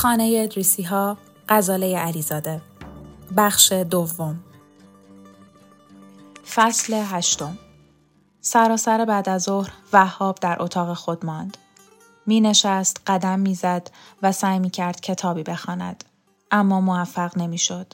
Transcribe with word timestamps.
خانه 0.00 0.40
ادریسی 0.42 0.82
ها 0.82 1.16
غزاله 1.48 1.98
علیزاده 1.98 2.60
بخش 3.36 3.72
دوم 3.72 4.40
فصل 6.54 7.04
هشتم 7.06 7.58
سراسر 8.40 9.04
بعد 9.04 9.28
از 9.28 9.42
ظهر 9.42 9.72
وهاب 9.92 10.38
در 10.40 10.62
اتاق 10.62 10.94
خود 10.94 11.26
ماند 11.26 11.58
می 12.26 12.40
نشست 12.40 13.00
قدم 13.06 13.40
می 13.40 13.54
زد 13.54 13.90
و 14.22 14.32
سعی 14.32 14.58
می 14.58 14.70
کرد 14.70 15.00
کتابی 15.00 15.42
بخواند 15.42 16.04
اما 16.50 16.80
موفق 16.80 17.38
نمی 17.38 17.58
شد. 17.58 17.92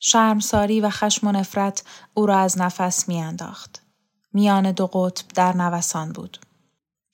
شرمساری 0.00 0.80
و 0.80 0.90
خشم 0.90 1.26
و 1.26 1.32
نفرت 1.32 1.84
او 2.14 2.26
را 2.26 2.38
از 2.38 2.58
نفس 2.58 3.08
می 3.08 3.22
انداخت. 3.22 3.82
میان 4.32 4.72
دو 4.72 4.86
قطب 4.86 5.28
در 5.34 5.56
نوسان 5.56 6.12
بود. 6.12 6.38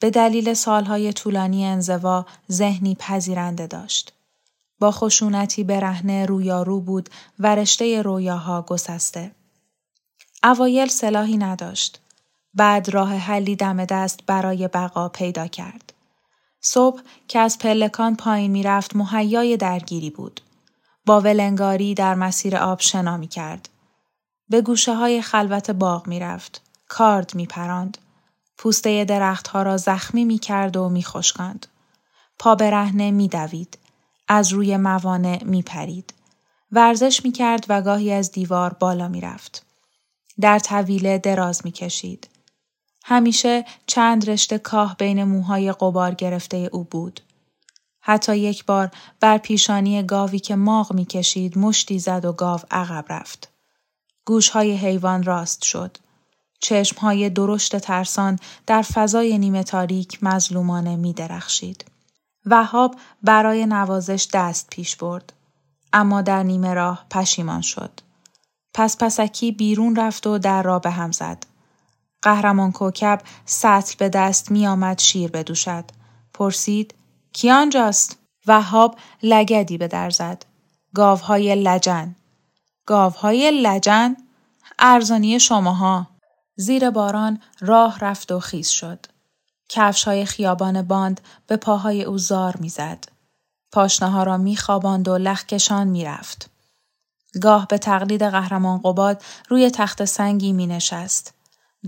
به 0.01 0.11
دلیل 0.11 0.55
سالهای 0.55 1.13
طولانی 1.13 1.67
انزوا 1.67 2.27
ذهنی 2.53 2.95
پذیرنده 2.95 3.67
داشت. 3.67 4.14
با 4.81 4.91
خشونتی 4.91 5.65
برهنه 5.65 6.27
رویارو 6.27 6.81
بود 6.81 7.09
و 7.39 7.55
رشته 7.55 8.03
رویاها 8.03 8.63
گسسته. 8.63 9.35
اوایل 10.45 10.89
سلاحی 10.89 11.37
نداشت. 11.37 12.01
بعد 12.55 12.89
راه 12.89 13.15
حلی 13.17 13.57
دم 13.57 13.85
دست 13.85 14.21
برای 14.27 14.69
بقا 14.69 15.09
پیدا 15.09 15.47
کرد. 15.47 15.93
صبح 16.61 17.03
که 17.29 17.39
از 17.39 17.59
پلکان 17.59 18.17
پایین 18.17 18.51
می‌رفت 18.51 18.97
مهیای 18.97 19.57
درگیری 19.57 20.11
بود. 20.11 20.41
با 21.07 21.21
ولنگاری 21.21 21.95
در 21.95 22.15
مسیر 22.15 22.57
آب 22.57 22.81
شنا 22.81 23.17
می 23.17 23.29
کرد. 23.29 23.69
به 24.49 24.61
گوشه 24.61 24.95
های 24.95 25.23
خلوت 25.23 25.71
باغ 25.71 26.07
می 26.07 26.21
رفت. 26.21 26.63
کارد 26.89 27.35
می 27.35 27.47
پراند. 27.47 27.99
پوسته 28.59 29.05
درختها 29.05 29.63
را 29.63 29.77
زخمی 29.77 30.25
می 30.25 30.39
کرد 30.39 30.77
و 30.77 30.89
می 30.89 31.05
خشکاند. 31.05 31.67
پا 32.39 32.55
برهنه 32.55 33.11
می 33.11 33.29
دوید. 33.29 33.79
از 34.29 34.53
روی 34.53 34.77
موانع 34.77 35.45
می 35.45 35.63
پرید. 35.63 36.15
ورزش 36.73 37.25
می 37.25 37.33
کرد 37.33 37.67
و 37.69 37.83
گاهی 37.83 38.13
از 38.13 38.33
دیوار 38.33 38.73
بالا 38.73 39.09
می 39.09 39.21
رفت. 39.21 39.67
در 40.41 40.59
طویله 40.59 41.19
دراز 41.19 41.61
می 41.65 41.73
کشید. 41.73 42.29
همیشه 43.05 43.65
چند 43.87 44.31
رشته 44.31 44.59
کاه 44.59 44.97
بین 44.97 45.25
موهای 45.25 45.73
قبار 45.73 46.15
گرفته 46.15 46.69
او 46.73 46.85
بود. 46.85 47.21
حتی 48.01 48.39
یک 48.39 48.65
بار 48.65 48.91
بر 49.21 49.39
پیشانی 49.39 50.03
گاوی 50.03 50.39
که 50.39 50.57
ماغ 50.57 50.93
می 50.93 51.05
کشید 51.05 51.59
مشتی 51.59 51.99
زد 51.99 52.25
و 52.25 52.33
گاو 52.33 52.61
عقب 52.71 53.05
رفت. 53.09 53.49
گوشهای 54.25 54.77
حیوان 54.77 55.23
راست 55.23 55.63
شد. 55.63 55.97
چشمهای 56.61 57.31
درشت 57.31 57.79
ترسان 57.79 58.39
در 58.67 58.83
فضای 58.83 59.39
نیمه 59.39 59.63
تاریک 59.63 60.19
مظلومانه 60.23 60.97
می 60.97 61.13
درخشید. 61.13 61.85
وهاب 62.47 62.97
برای 63.23 63.67
نوازش 63.67 64.29
دست 64.33 64.71
پیش 64.71 64.97
برد. 64.97 65.33
اما 65.93 66.23
در 66.23 66.43
نیمه 66.43 66.75
راه 66.75 67.07
پشیمان 67.11 67.61
شد. 67.61 68.01
پس 68.75 68.97
پسکی 68.99 69.53
بیرون 69.53 69.97
رفت 69.97 70.27
و 70.27 70.39
در 70.39 70.63
را 70.63 70.79
به 70.79 70.91
هم 70.91 71.13
زد. 71.13 71.47
قهرمان 72.23 72.73
کوکب 72.73 73.21
سطل 73.45 73.95
به 73.99 74.09
دست 74.09 74.51
می 74.51 74.67
آمد 74.67 74.99
شیر 74.99 75.31
بدوشد. 75.31 75.85
پرسید 76.35 76.95
کی 77.33 77.51
آنجاست؟ 77.51 78.19
وهاب 78.47 78.99
لگدی 79.23 79.79
به 79.79 79.89
در 79.89 80.11
زد. 80.11 80.45
گاوهای 80.95 81.55
لجن. 81.55 82.17
گاوهای 82.87 83.51
لجن؟ 83.51 84.17
ارزانی 84.79 85.41
شماها. 85.41 86.07
زیر 86.57 86.91
باران 86.91 87.41
راه 87.61 87.99
رفت 87.99 88.33
و 88.33 88.41
خیز 88.41 88.69
شد. 88.69 89.07
کفش 89.69 90.05
های 90.05 90.25
خیابان 90.25 90.83
باند 90.83 91.21
به 91.47 91.57
پاهای 91.57 92.05
او 92.05 92.19
زار 92.19 92.57
می‌زد. 92.57 93.05
پاشنه 93.73 94.25
را 94.25 94.37
میخواباند 94.37 95.09
و 95.09 95.19
لخکشان 95.19 95.87
می‌رفت. 95.87 96.51
گاه 97.43 97.67
به 97.67 97.79
تقلید 97.79 98.23
قهرمان 98.23 98.81
قباد 98.85 99.23
روی 99.49 99.71
تخت 99.71 100.05
سنگی 100.05 100.53
می 100.53 100.67
نشست. 100.67 101.35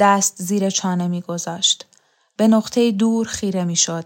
دست 0.01 0.35
زیر 0.43 0.71
چانه 0.71 1.09
می 1.09 1.21
گذاشت. 1.21 1.87
به 2.37 2.49
نقطه 2.49 2.93
دور 2.93 3.27
خیره 3.27 3.65
می 3.65 3.77
شد. 3.77 4.05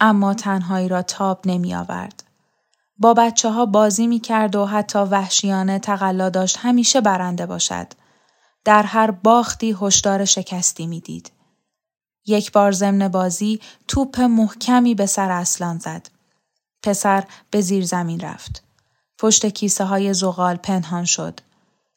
اما 0.00 0.34
تنهایی 0.34 0.88
را 0.88 1.02
تاب 1.02 1.40
نمی 1.44 1.74
آورد. 1.74 2.22
با 2.98 3.14
بچه 3.14 3.50
ها 3.50 3.66
بازی 3.66 4.06
می 4.06 4.20
کرد 4.20 4.56
و 4.56 4.66
حتی 4.66 4.98
وحشیانه 4.98 5.78
تقلا 5.78 6.30
داشت 6.30 6.58
همیشه 6.60 7.00
برنده 7.00 7.46
باشد. 7.46 7.86
در 8.64 8.82
هر 8.82 9.10
باختی 9.10 9.76
هشدار 9.80 10.24
شکستی 10.24 10.86
می‌دید. 10.86 11.32
یک 12.30 12.52
بار 12.52 12.72
ضمن 12.72 13.08
بازی 13.08 13.60
توپ 13.88 14.20
محکمی 14.20 14.94
به 14.94 15.06
سر 15.06 15.30
اصلان 15.30 15.78
زد. 15.78 16.08
پسر 16.82 17.24
به 17.50 17.60
زیر 17.60 17.84
زمین 17.84 18.20
رفت. 18.20 18.62
پشت 19.18 19.46
کیسه 19.46 19.84
های 19.84 20.14
زغال 20.14 20.56
پنهان 20.56 21.04
شد. 21.04 21.40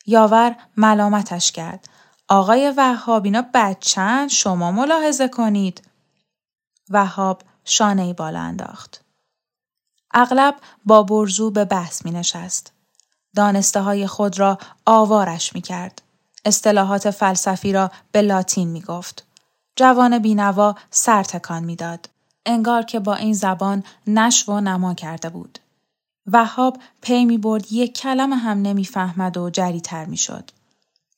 یاور 0.05 0.55
ملامتش 0.77 1.51
کرد. 1.51 1.89
آقای 2.27 2.73
وهاب 2.77 3.25
اینا 3.25 3.45
بچن 3.53 4.27
شما 4.27 4.71
ملاحظه 4.71 5.27
کنید. 5.27 5.81
وهاب 6.89 7.41
شانه 7.65 8.13
بالا 8.13 8.39
انداخت. 8.39 9.03
اغلب 10.13 10.55
با 10.85 11.03
برزو 11.03 11.51
به 11.51 11.65
بحث 11.65 12.05
می 12.05 12.11
نشست. 12.11 12.73
دانسته 13.35 13.81
های 13.81 14.07
خود 14.07 14.39
را 14.39 14.57
آوارش 14.85 15.55
می 15.55 15.61
کرد. 15.61 16.01
اصطلاحات 16.45 17.11
فلسفی 17.11 17.73
را 17.73 17.91
به 18.11 18.21
لاتین 18.21 18.67
می 18.67 18.81
گفت. 18.81 19.25
جوان 19.75 20.19
بینوا 20.19 20.75
سر 20.91 21.23
تکان 21.23 21.63
می‌داد. 21.63 22.09
انگار 22.45 22.81
که 22.81 22.99
با 22.99 23.15
این 23.15 23.33
زبان 23.33 23.83
نشو 24.07 24.51
و 24.51 24.59
نما 24.59 24.93
کرده 24.93 25.29
بود. 25.29 25.59
وهاب 26.27 26.77
پی 27.01 27.25
می 27.25 27.37
برد 27.37 27.71
یک 27.71 27.97
کلم 27.97 28.33
هم 28.33 28.61
نمی‌فهمد 28.61 29.37
و 29.37 29.49
جریتر 29.49 30.05
می 30.05 30.17
شد. 30.17 30.51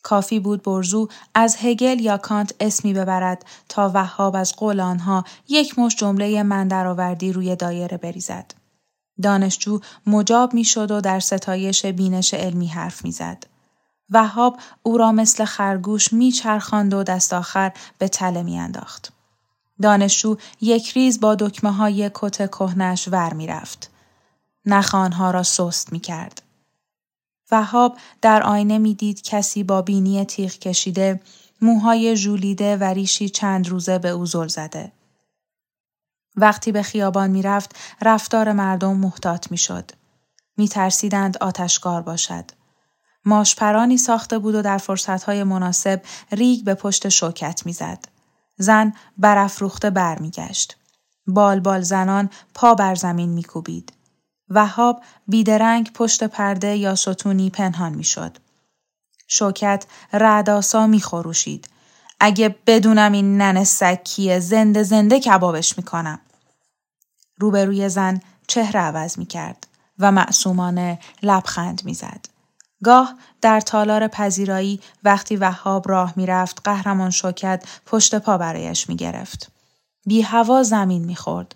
کافی 0.03 0.39
بود 0.39 0.63
برزو 0.63 1.07
از 1.33 1.57
هگل 1.59 1.99
یا 1.99 2.17
کانت 2.17 2.55
اسمی 2.59 2.93
ببرد 2.93 3.45
تا 3.69 3.91
وهاب 3.93 4.35
از 4.35 4.55
قول 4.55 4.79
آنها 4.79 5.23
یک 5.49 5.79
مش 5.79 5.95
جمله 5.95 6.43
من 6.43 6.67
درآوردی 6.67 7.31
روی 7.33 7.55
دایره 7.55 7.97
بریزد. 7.97 8.51
دانشجو 9.21 9.79
مجاب 10.07 10.53
می 10.53 10.63
شد 10.63 10.91
و 10.91 11.01
در 11.01 11.19
ستایش 11.19 11.85
بینش 11.85 12.33
علمی 12.33 12.67
حرف 12.67 13.03
می 13.05 13.11
زد. 13.11 13.54
وهاب 14.09 14.59
او 14.83 14.97
را 14.97 15.11
مثل 15.11 15.45
خرگوش 15.45 16.13
میچرخاند 16.13 16.93
و 16.93 17.03
دست 17.03 17.33
آخر 17.33 17.71
به 17.97 18.07
تله 18.07 18.43
میانداخت. 18.43 19.11
دانشجو 19.81 20.37
یک 20.61 20.91
ریز 20.91 21.19
با 21.19 21.35
دکمه 21.35 21.71
های 21.71 22.11
کت 22.13 22.51
کهنش 22.51 23.07
ور 23.07 23.33
می‌رفت. 23.33 23.91
نخانها 24.65 25.31
را 25.31 25.43
سست 25.43 25.93
می 25.93 25.99
کرد. 25.99 26.41
وهاب 27.51 27.97
در 28.21 28.43
آینه 28.43 28.77
می‌دید 28.77 29.21
کسی 29.21 29.63
با 29.63 29.81
بینی 29.81 30.25
تیغ 30.25 30.51
کشیده، 30.51 31.21
موهای 31.61 32.15
ژولیده 32.15 32.77
و 32.77 32.83
ریشی 32.83 33.29
چند 33.29 33.69
روزه 33.69 33.99
به 33.99 34.09
او 34.09 34.25
زل 34.25 34.47
زده. 34.47 34.91
وقتی 36.35 36.71
به 36.71 36.83
خیابان 36.83 37.31
می‌رفت 37.31 37.75
رفتار 38.01 38.51
مردم 38.51 38.95
محتاط 38.95 39.51
می‌شد. 39.51 39.91
می 40.57 40.67
ترسیدند 40.67 41.37
آتشکار 41.37 42.01
باشد. 42.01 42.45
ماشپرانی 43.25 43.97
ساخته 43.97 44.39
بود 44.39 44.55
و 44.55 44.61
در 44.61 44.77
فرصتهای 44.77 45.43
مناسب 45.43 46.01
ریگ 46.31 46.63
به 46.63 46.73
پشت 46.73 47.09
شوکت 47.09 47.65
می‌زد. 47.65 48.05
زن 48.57 48.93
برافروخته 49.17 49.89
برمیگشت. 49.89 50.77
بال 51.27 51.59
بال 51.59 51.81
زنان 51.81 52.29
پا 52.53 52.75
بر 52.75 52.95
زمین 52.95 53.29
میکوبید. 53.29 53.93
وهاب 54.49 55.01
بیدرنگ 55.27 55.91
پشت 55.93 56.23
پرده 56.23 56.75
یا 56.75 56.95
ستونی 56.95 57.49
پنهان 57.49 57.93
می‌شد. 57.93 58.37
شوکت 59.27 59.85
رعداسا 60.13 60.87
میخروشید. 60.87 61.69
اگه 62.19 62.55
بدونم 62.67 63.11
این 63.11 63.41
نن 63.41 63.63
سکیه 63.63 64.39
زنده 64.39 64.83
زنده 64.83 65.19
کبابش 65.19 65.77
می‌کنم. 65.77 66.19
روبروی 67.39 67.89
زن 67.89 68.21
چهره 68.47 68.79
عوض 68.79 69.17
می‌کرد 69.17 69.67
و 69.99 70.11
معصومانه 70.11 70.99
لبخند 71.23 71.81
می‌زد. 71.85 72.34
گاه 72.85 73.15
در 73.41 73.61
تالار 73.61 74.07
پذیرایی 74.07 74.79
وقتی 75.03 75.35
وهاب 75.35 75.89
راه 75.89 76.13
می‌رفت 76.15 76.61
قهرمان 76.63 77.09
شوکت 77.09 77.63
پشت 77.85 78.15
پا 78.15 78.37
برایش 78.37 78.89
می‌گرفت. 78.89 79.51
بی 80.05 80.21
هوا 80.21 80.63
زمین 80.63 81.05
می‌خورد. 81.05 81.55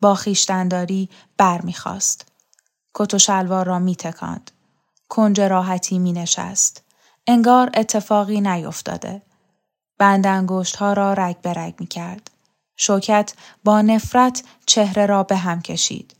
با 0.00 0.14
خیشتنداری 0.14 1.08
بر 1.36 1.60
می‌خواست. 1.60 2.28
کت 2.94 3.14
و 3.14 3.18
شلوار 3.18 3.66
را 3.66 3.78
میتکاند. 3.78 4.50
کنج 5.08 5.40
راحتی 5.40 5.98
می 5.98 6.12
نشست. 6.12 6.82
انگار 7.26 7.70
اتفاقی 7.74 8.40
نیفتاده. 8.40 9.22
بند 9.98 10.26
انگشت 10.26 10.76
ها 10.76 10.92
را 10.92 11.12
رگ 11.12 11.36
به 11.40 11.52
رگ 11.52 11.74
می 11.78 11.86
کرد. 11.86 12.30
شوکت 12.76 13.34
با 13.64 13.82
نفرت 13.82 14.42
چهره 14.66 15.06
را 15.06 15.22
به 15.22 15.36
هم 15.36 15.62
کشید. 15.62 16.16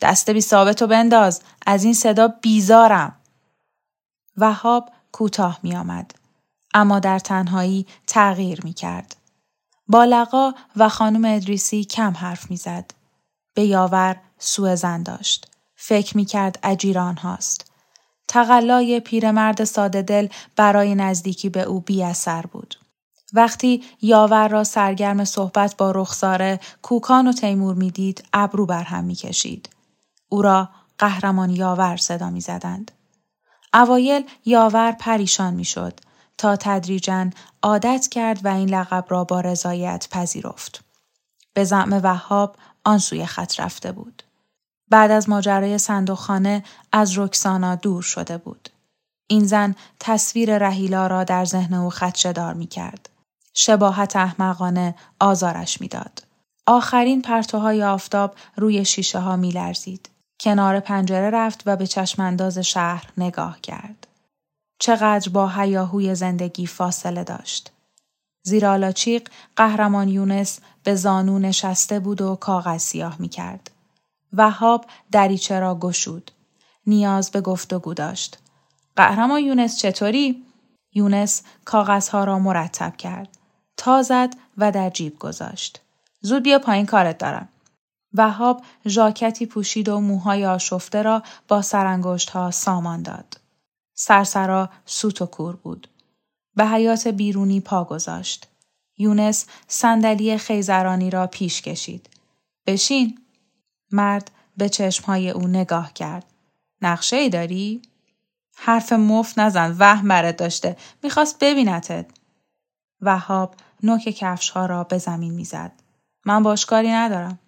دست 0.00 0.30
بی 0.30 0.40
ثابت 0.40 0.82
و 0.82 0.86
بنداز. 0.86 1.40
از 1.66 1.84
این 1.84 1.94
صدا 1.94 2.28
بیزارم. 2.28 3.14
وهاب 4.38 4.90
کوتاه 5.12 5.58
می 5.62 5.76
آمد. 5.76 6.14
اما 6.74 6.98
در 6.98 7.18
تنهایی 7.18 7.86
تغییر 8.06 8.60
می 8.64 8.72
کرد. 8.72 9.16
با 9.88 10.04
لقا 10.04 10.52
و 10.76 10.88
خانم 10.88 11.24
ادریسی 11.24 11.84
کم 11.84 12.12
حرف 12.12 12.50
می 12.50 12.56
زد. 12.56 12.90
به 13.54 13.64
یاور 13.64 14.16
سوء 14.38 14.74
زن 14.74 15.02
داشت. 15.02 15.50
فکر 15.76 16.16
می 16.16 16.24
کرد 16.24 16.58
اجیران 16.62 17.16
هاست. 17.16 17.70
تقلای 18.28 19.00
پیرمرد 19.00 19.64
ساده 19.64 20.02
دل 20.02 20.28
برای 20.56 20.94
نزدیکی 20.94 21.48
به 21.48 21.62
او 21.62 21.80
بی 21.80 22.02
اثر 22.02 22.42
بود. 22.42 22.74
وقتی 23.32 23.84
یاور 24.02 24.48
را 24.48 24.64
سرگرم 24.64 25.24
صحبت 25.24 25.76
با 25.76 25.90
رخساره 25.90 26.60
کوکان 26.82 27.26
و 27.26 27.32
تیمور 27.32 27.74
می‌دید 27.74 28.24
ابرو 28.32 28.66
بر 28.66 28.82
هم 28.82 29.04
می‌کشید 29.04 29.68
او 30.28 30.42
را 30.42 30.68
قهرمان 30.98 31.50
یاور 31.50 31.96
صدا 31.96 32.30
می‌زدند 32.30 32.90
اوایل 33.74 34.30
یاور 34.44 34.92
پریشان 34.92 35.54
می‌شد 35.54 36.00
تا 36.38 36.56
تدریجا 36.56 37.30
عادت 37.62 38.08
کرد 38.10 38.44
و 38.44 38.48
این 38.48 38.68
لقب 38.68 39.04
را 39.08 39.24
با 39.24 39.40
رضایت 39.40 40.08
پذیرفت 40.10 40.84
به 41.54 41.64
زعم 41.64 41.92
وهاب 41.92 42.56
آن 42.84 42.98
سوی 42.98 43.26
خط 43.26 43.60
رفته 43.60 43.92
بود 43.92 44.22
بعد 44.90 45.10
از 45.10 45.28
ماجرای 45.28 45.78
صندوقخانه 45.78 46.64
از 46.92 47.18
رکسانا 47.18 47.74
دور 47.74 48.02
شده 48.02 48.38
بود 48.38 48.68
این 49.26 49.46
زن 49.46 49.74
تصویر 50.00 50.58
رهیلا 50.58 51.06
را 51.06 51.24
در 51.24 51.44
ذهن 51.44 51.74
او 51.74 51.90
خدشدار 51.90 52.54
می 52.54 52.66
کرد. 52.66 53.08
شباهت 53.54 54.16
احمقانه 54.16 54.94
آزارش 55.20 55.80
می‌داد. 55.80 56.22
آخرین 56.66 57.22
پرتوهای 57.22 57.84
آفتاب 57.84 58.34
روی 58.56 58.84
شیشه 58.84 59.18
ها 59.18 59.36
می 59.36 59.50
لرزید. 59.50 60.08
کنار 60.40 60.80
پنجره 60.80 61.30
رفت 61.30 61.62
و 61.66 61.76
به 61.76 61.86
چشمانداز 61.86 62.58
شهر 62.58 63.04
نگاه 63.18 63.60
کرد. 63.60 64.06
چقدر 64.78 65.28
با 65.28 65.48
هیاهوی 65.48 66.14
زندگی 66.14 66.66
فاصله 66.66 67.24
داشت. 67.24 67.72
زیرالاچیق 68.42 69.28
قهرمان 69.56 70.08
یونس 70.08 70.60
به 70.84 70.94
زانو 70.94 71.38
نشسته 71.38 72.00
بود 72.00 72.20
و 72.20 72.36
کاغذ 72.36 72.80
سیاه 72.80 73.16
می 73.18 73.28
کرد. 73.28 73.70
وهاب 74.32 74.86
دریچه 75.12 75.60
را 75.60 75.74
گشود. 75.74 76.30
نیاز 76.86 77.30
به 77.30 77.40
گفتگو 77.40 77.94
داشت. 77.94 78.38
قهرمان 78.96 79.40
یونس 79.40 79.78
چطوری؟ 79.78 80.44
یونس 80.94 81.42
کاغذها 81.64 82.24
را 82.24 82.38
مرتب 82.38 82.96
کرد. 82.96 83.28
تا 83.76 84.02
زد 84.02 84.34
و 84.58 84.72
در 84.72 84.90
جیب 84.90 85.18
گذاشت. 85.18 85.80
زود 86.20 86.42
بیا 86.42 86.58
پایین 86.58 86.86
کارت 86.86 87.18
دارم. 87.18 87.48
وهاب 88.14 88.62
ژاکتی 88.86 89.46
پوشید 89.46 89.88
و 89.88 90.00
موهای 90.00 90.46
آشفته 90.46 91.02
را 91.02 91.22
با 91.48 91.62
سرانگشت 91.62 92.30
ها 92.30 92.50
سامان 92.50 93.02
داد. 93.02 93.40
سرسرا 93.94 94.70
سوت 94.84 95.22
و 95.22 95.26
کور 95.26 95.56
بود. 95.56 95.88
به 96.56 96.66
حیات 96.66 97.08
بیرونی 97.08 97.60
پا 97.60 97.84
گذاشت. 97.84 98.48
یونس 98.98 99.46
صندلی 99.66 100.38
خیزرانی 100.38 101.10
را 101.10 101.26
پیش 101.26 101.62
کشید. 101.62 102.10
بشین. 102.66 103.18
مرد 103.92 104.30
به 104.56 104.68
چشمهای 104.68 105.30
او 105.30 105.46
نگاه 105.46 105.92
کرد. 105.92 106.24
نقشه 106.82 107.16
ای 107.16 107.28
داری؟ 107.28 107.82
حرف 108.56 108.92
مفت 108.92 109.38
نزن 109.38 109.76
وهم 109.78 110.08
برت 110.08 110.36
داشته. 110.36 110.76
می‌خواست 111.02 111.38
ببینتت. 111.40 112.06
وهاب 113.00 113.54
نوک 113.82 114.02
کفش 114.02 114.50
ها 114.50 114.66
را 114.66 114.84
به 114.84 114.98
زمین 114.98 115.34
می‌زد. 115.34 115.72
من 116.26 116.42
باشکاری 116.42 116.90
ندارم. 116.90 117.38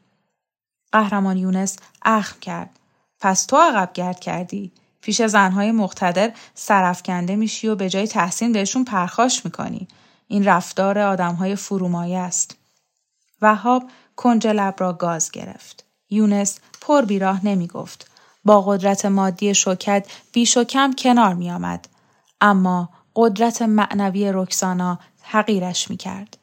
قهرمان 0.92 1.36
یونس 1.36 1.76
اخم 2.02 2.40
کرد. 2.40 2.70
پس 3.20 3.46
تو 3.46 3.56
عقب 3.56 3.90
گرد 3.94 4.20
کردی. 4.20 4.72
پیش 5.00 5.22
زنهای 5.22 5.72
مقتدر 5.72 6.32
سرفکنده 6.54 7.36
میشی 7.36 7.68
و 7.68 7.74
به 7.74 7.88
جای 7.88 8.06
تحسین 8.06 8.52
بهشون 8.52 8.84
پرخاش 8.84 9.44
می‌کنی. 9.44 9.88
این 10.28 10.44
رفتار 10.44 10.98
آدمهای 10.98 11.56
فرومایه 11.56 12.18
است. 12.18 12.56
وهاب 13.42 13.90
کنج 14.16 14.46
لب 14.46 14.74
را 14.78 14.92
گاز 14.92 15.30
گرفت. 15.30 15.84
یونس 16.10 16.58
پر 16.80 17.02
بیراه 17.02 17.46
نمی 17.46 17.66
گفت. 17.66 18.10
با 18.44 18.62
قدرت 18.62 19.04
مادی 19.04 19.54
شوکت 19.54 20.06
بیش 20.32 20.56
و 20.56 20.64
کم 20.64 20.92
کنار 20.98 21.34
می 21.34 21.50
آمد. 21.50 21.88
اما 22.40 22.88
قدرت 23.16 23.62
معنوی 23.62 24.30
رکسانا 24.34 24.98
حقیرش 25.22 25.90
می 25.90 25.96
کرد. 25.96 26.36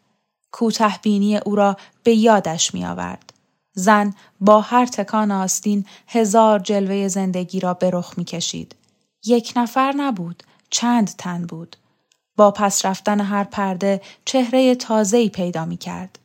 کوته 0.52 1.00
بینی 1.02 1.38
او 1.38 1.56
را 1.56 1.78
به 2.04 2.14
یادش 2.14 2.74
می 2.74 2.86
آورد. 2.86 3.34
زن 3.80 4.14
با 4.42 4.62
هر 4.62 4.86
تکان 4.86 5.32
آستین 5.32 5.86
هزار 6.08 6.60
جلوه 6.60 7.08
زندگی 7.08 7.60
را 7.60 7.74
به 7.74 7.90
رخ 7.90 8.14
می 8.18 8.26
کشید. 8.26 8.76
یک 9.26 9.54
نفر 9.56 9.94
نبود، 9.98 10.44
چند 10.70 11.16
تن 11.18 11.46
بود. 11.46 11.76
با 12.38 12.52
پس 12.52 12.86
رفتن 12.86 13.22
هر 13.22 13.44
پرده 13.44 14.02
چهره 14.26 14.76
تازه‌ای 14.76 15.30
پیدا 15.30 15.66
می 15.66 15.78
کرد. 15.78 16.20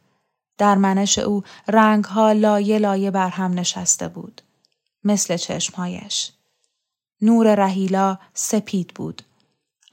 در 0.59 0.75
منش 0.75 1.19
او 1.19 1.43
رنگها 1.69 2.33
لایه 2.33 2.79
لایه 2.79 3.11
بر 3.11 3.29
هم 3.29 3.59
نشسته 3.59 4.09
بود. 4.09 4.43
مثل 5.05 5.37
چشمهایش. 5.37 6.33
نور 7.23 7.55
رهیلا 7.55 8.19
سپید 8.35 8.93
بود. 8.95 9.23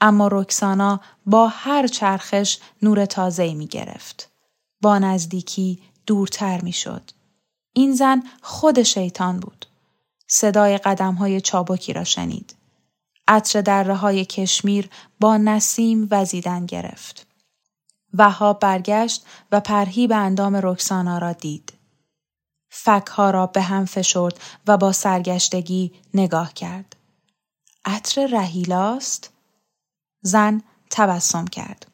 اما 0.00 0.28
رکسانا 0.32 1.00
با 1.26 1.48
هر 1.48 1.86
چرخش 1.86 2.58
نور 2.82 3.04
تازه 3.04 3.54
می 3.54 3.66
گرفت. 3.66 4.30
با 4.80 4.98
نزدیکی 4.98 5.82
دورتر 6.06 6.60
می 6.60 6.72
شد. 6.72 7.19
این 7.72 7.94
زن 7.94 8.22
خود 8.42 8.82
شیطان 8.82 9.40
بود. 9.40 9.66
صدای 10.26 10.78
قدم 10.78 11.14
های 11.14 11.40
چابکی 11.40 11.92
را 11.92 12.04
شنید. 12.04 12.54
عطر 13.28 13.60
دره 13.60 13.94
های 13.94 14.24
کشمیر 14.24 14.90
با 15.20 15.36
نسیم 15.36 16.08
وزیدن 16.10 16.66
گرفت. 16.66 17.26
وهاب 18.14 18.60
برگشت 18.60 19.26
و 19.52 19.60
پرهی 19.60 20.06
به 20.06 20.16
اندام 20.16 20.60
رکسانا 20.62 21.18
را 21.18 21.32
دید. 21.32 21.72
فکها 22.70 23.30
را 23.30 23.46
به 23.46 23.62
هم 23.62 23.84
فشرد 23.84 24.40
و 24.66 24.76
با 24.76 24.92
سرگشتگی 24.92 25.92
نگاه 26.14 26.54
کرد. 26.54 26.96
عطر 27.84 28.26
رهیلاست؟ 28.26 29.30
زن 30.22 30.62
تبسم 30.90 31.44
کرد. 31.44 31.86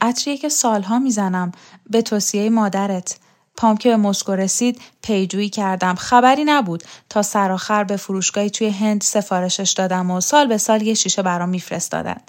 عطریه 0.00 0.36
که 0.36 0.48
سالها 0.48 0.98
می‌زنم 0.98 1.52
به 1.90 2.02
توصیه 2.02 2.50
مادرت. 2.50 3.18
پام 3.56 3.76
که 3.76 3.88
به 3.88 3.96
مسکو 3.96 4.32
رسید 4.32 4.80
پیجویی 5.02 5.48
کردم. 5.48 5.94
خبری 5.94 6.44
نبود. 6.44 6.84
تا 7.08 7.22
سرآخر 7.22 7.84
به 7.84 7.96
فروشگاهی 7.96 8.50
توی 8.50 8.68
هند 8.68 9.02
سفارشش 9.02 9.72
دادم 9.72 10.10
و 10.10 10.20
سال 10.20 10.46
به 10.46 10.58
سال 10.58 10.82
یه 10.82 10.94
شیشه 10.94 11.22
برام 11.22 11.48
میفرستادن. 11.48 12.20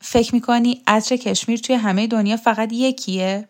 فکر 0.00 0.34
می‌کنی 0.34 0.82
عطر 0.86 1.16
کشمیر 1.16 1.58
توی 1.58 1.76
همه 1.76 2.06
دنیا 2.06 2.36
فقط 2.36 2.72
یکیه؟ 2.72 3.48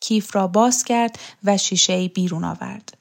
کیف 0.00 0.36
را 0.36 0.46
باز 0.46 0.84
کرد 0.84 1.18
و 1.44 1.56
شیشه 1.56 2.08
بیرون 2.08 2.44
آورد. 2.44 2.98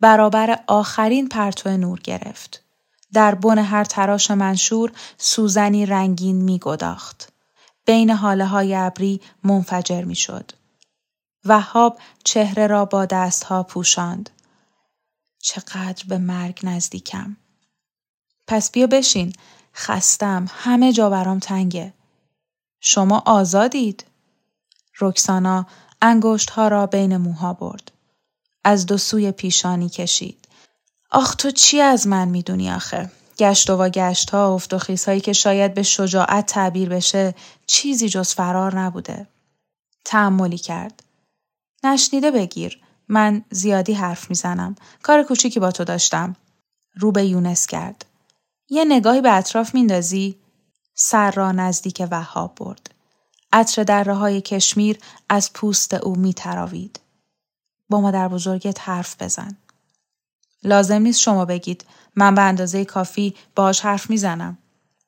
برابر 0.00 0.58
آخرین 0.66 1.28
پرتو 1.28 1.76
نور 1.76 2.00
گرفت. 2.00 2.64
در 3.12 3.34
بن 3.34 3.58
هر 3.58 3.84
تراش 3.84 4.30
منشور 4.30 4.92
سوزنی 5.18 5.86
رنگین 5.86 6.36
میگداخت. 6.36 7.32
بین 7.86 8.10
حاله 8.10 8.46
های 8.46 8.74
ابری 8.74 9.20
منفجر 9.44 10.04
می‌شد. 10.04 10.52
وهاب 11.44 11.98
چهره 12.24 12.66
را 12.66 12.84
با 12.84 13.06
دستها 13.06 13.62
پوشاند. 13.62 14.30
چقدر 15.38 16.04
به 16.08 16.18
مرگ 16.18 16.60
نزدیکم. 16.62 17.36
پس 18.46 18.70
بیا 18.70 18.86
بشین. 18.86 19.32
خستم. 19.74 20.46
همه 20.50 20.92
جا 20.92 21.10
برام 21.10 21.38
تنگه. 21.38 21.92
شما 22.80 23.22
آزادید؟ 23.26 24.04
رکسانا 25.00 25.66
انگشت 26.02 26.50
ها 26.50 26.68
را 26.68 26.86
بین 26.86 27.16
موها 27.16 27.52
برد. 27.52 27.92
از 28.64 28.86
دو 28.86 28.98
سوی 28.98 29.32
پیشانی 29.32 29.88
کشید. 29.88 30.48
آخ 31.10 31.34
تو 31.34 31.50
چی 31.50 31.80
از 31.80 32.06
من 32.06 32.28
می‌دونی 32.28 32.70
آخه؟ 32.70 33.10
گشت 33.38 33.70
و 33.70 33.88
گشت 33.88 34.30
ها 34.30 34.54
افت 34.54 34.74
و 34.74 34.96
هایی 35.06 35.20
که 35.20 35.32
شاید 35.32 35.74
به 35.74 35.82
شجاعت 35.82 36.46
تعبیر 36.46 36.88
بشه 36.88 37.34
چیزی 37.66 38.08
جز 38.08 38.34
فرار 38.34 38.78
نبوده. 38.80 39.26
تعملی 40.04 40.58
کرد. 40.58 41.03
نشنیده 41.84 42.30
بگیر. 42.30 42.80
من 43.08 43.44
زیادی 43.50 43.92
حرف 43.92 44.30
می‌زنم. 44.30 44.74
کار 45.02 45.22
کوچیکی 45.22 45.60
با 45.60 45.72
تو 45.72 45.84
داشتم. 45.84 46.36
رو 46.94 47.12
به 47.12 47.24
یونس 47.24 47.66
کرد. 47.66 48.04
یه 48.68 48.84
نگاهی 48.84 49.20
به 49.20 49.32
اطراف 49.32 49.74
میندازی؟ 49.74 50.38
سر 50.94 51.30
را 51.30 51.52
نزدیک 51.52 52.08
وهاب 52.10 52.54
برد. 52.54 52.90
عطر 53.52 53.82
دره 53.82 54.14
های 54.14 54.40
کشمیر 54.40 54.98
از 55.28 55.52
پوست 55.52 55.94
او 55.94 56.16
میتراوید. 56.16 57.00
با 57.88 58.00
مادر 58.00 58.28
بزرگت 58.28 58.80
حرف 58.80 59.22
بزن. 59.22 59.56
لازم 60.62 61.02
نیست 61.02 61.20
شما 61.20 61.44
بگید. 61.44 61.84
من 62.16 62.34
به 62.34 62.42
اندازه 62.42 62.84
کافی 62.84 63.34
باش 63.56 63.80
حرف 63.80 64.10
می‌زنم. 64.10 64.58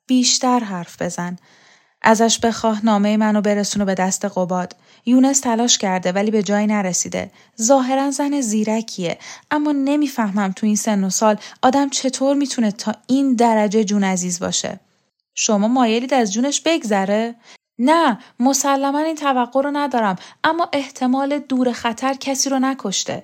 بیشتر 0.07 0.61
حرف 0.61 1.03
بزن. 1.03 1.37
ازش 2.09 2.39
بخواه 2.39 2.85
نامه 2.85 3.17
منو 3.17 3.41
برسونو 3.41 3.85
به 3.85 3.95
دست 3.95 4.25
قباد. 4.25 4.77
یونس 5.07 5.41
تلاش 5.41 5.79
کرده 5.79 6.13
ولی 6.13 6.31
به 6.31 6.43
جایی 6.43 6.67
نرسیده. 6.67 7.31
ظاهرا 7.63 8.11
زن 8.11 8.41
زیرکیه 8.41 9.19
اما 9.51 9.73
نمی‌فهمم 9.73 10.53
تو 10.53 10.67
این 10.67 10.77
سن 10.77 11.05
و 11.05 11.11
سال 11.11 11.37
آدم 11.63 11.89
چطور 11.89 12.37
می‌تونه 12.37 12.71
تا 12.71 12.95
این 13.07 13.35
درجه 13.35 13.85
جون 13.85 14.05
عزیز 14.05 14.39
باشه. 14.41 14.81
شما 15.35 15.69
مایلید 15.69 16.15
از 16.15 16.33
جونش 16.33 16.61
بگذره؟ 16.61 17.35
نه 17.79 18.19
مسلما 18.41 18.99
این 18.99 19.17
توقع 19.17 19.63
رو 19.63 19.71
ندارم 19.71 20.17
اما 20.45 20.69
احتمال 20.73 21.39
دور 21.39 21.73
خطر 21.73 22.15
کسی 22.15 22.51
رو 22.51 22.59
نکشته. 22.59 23.23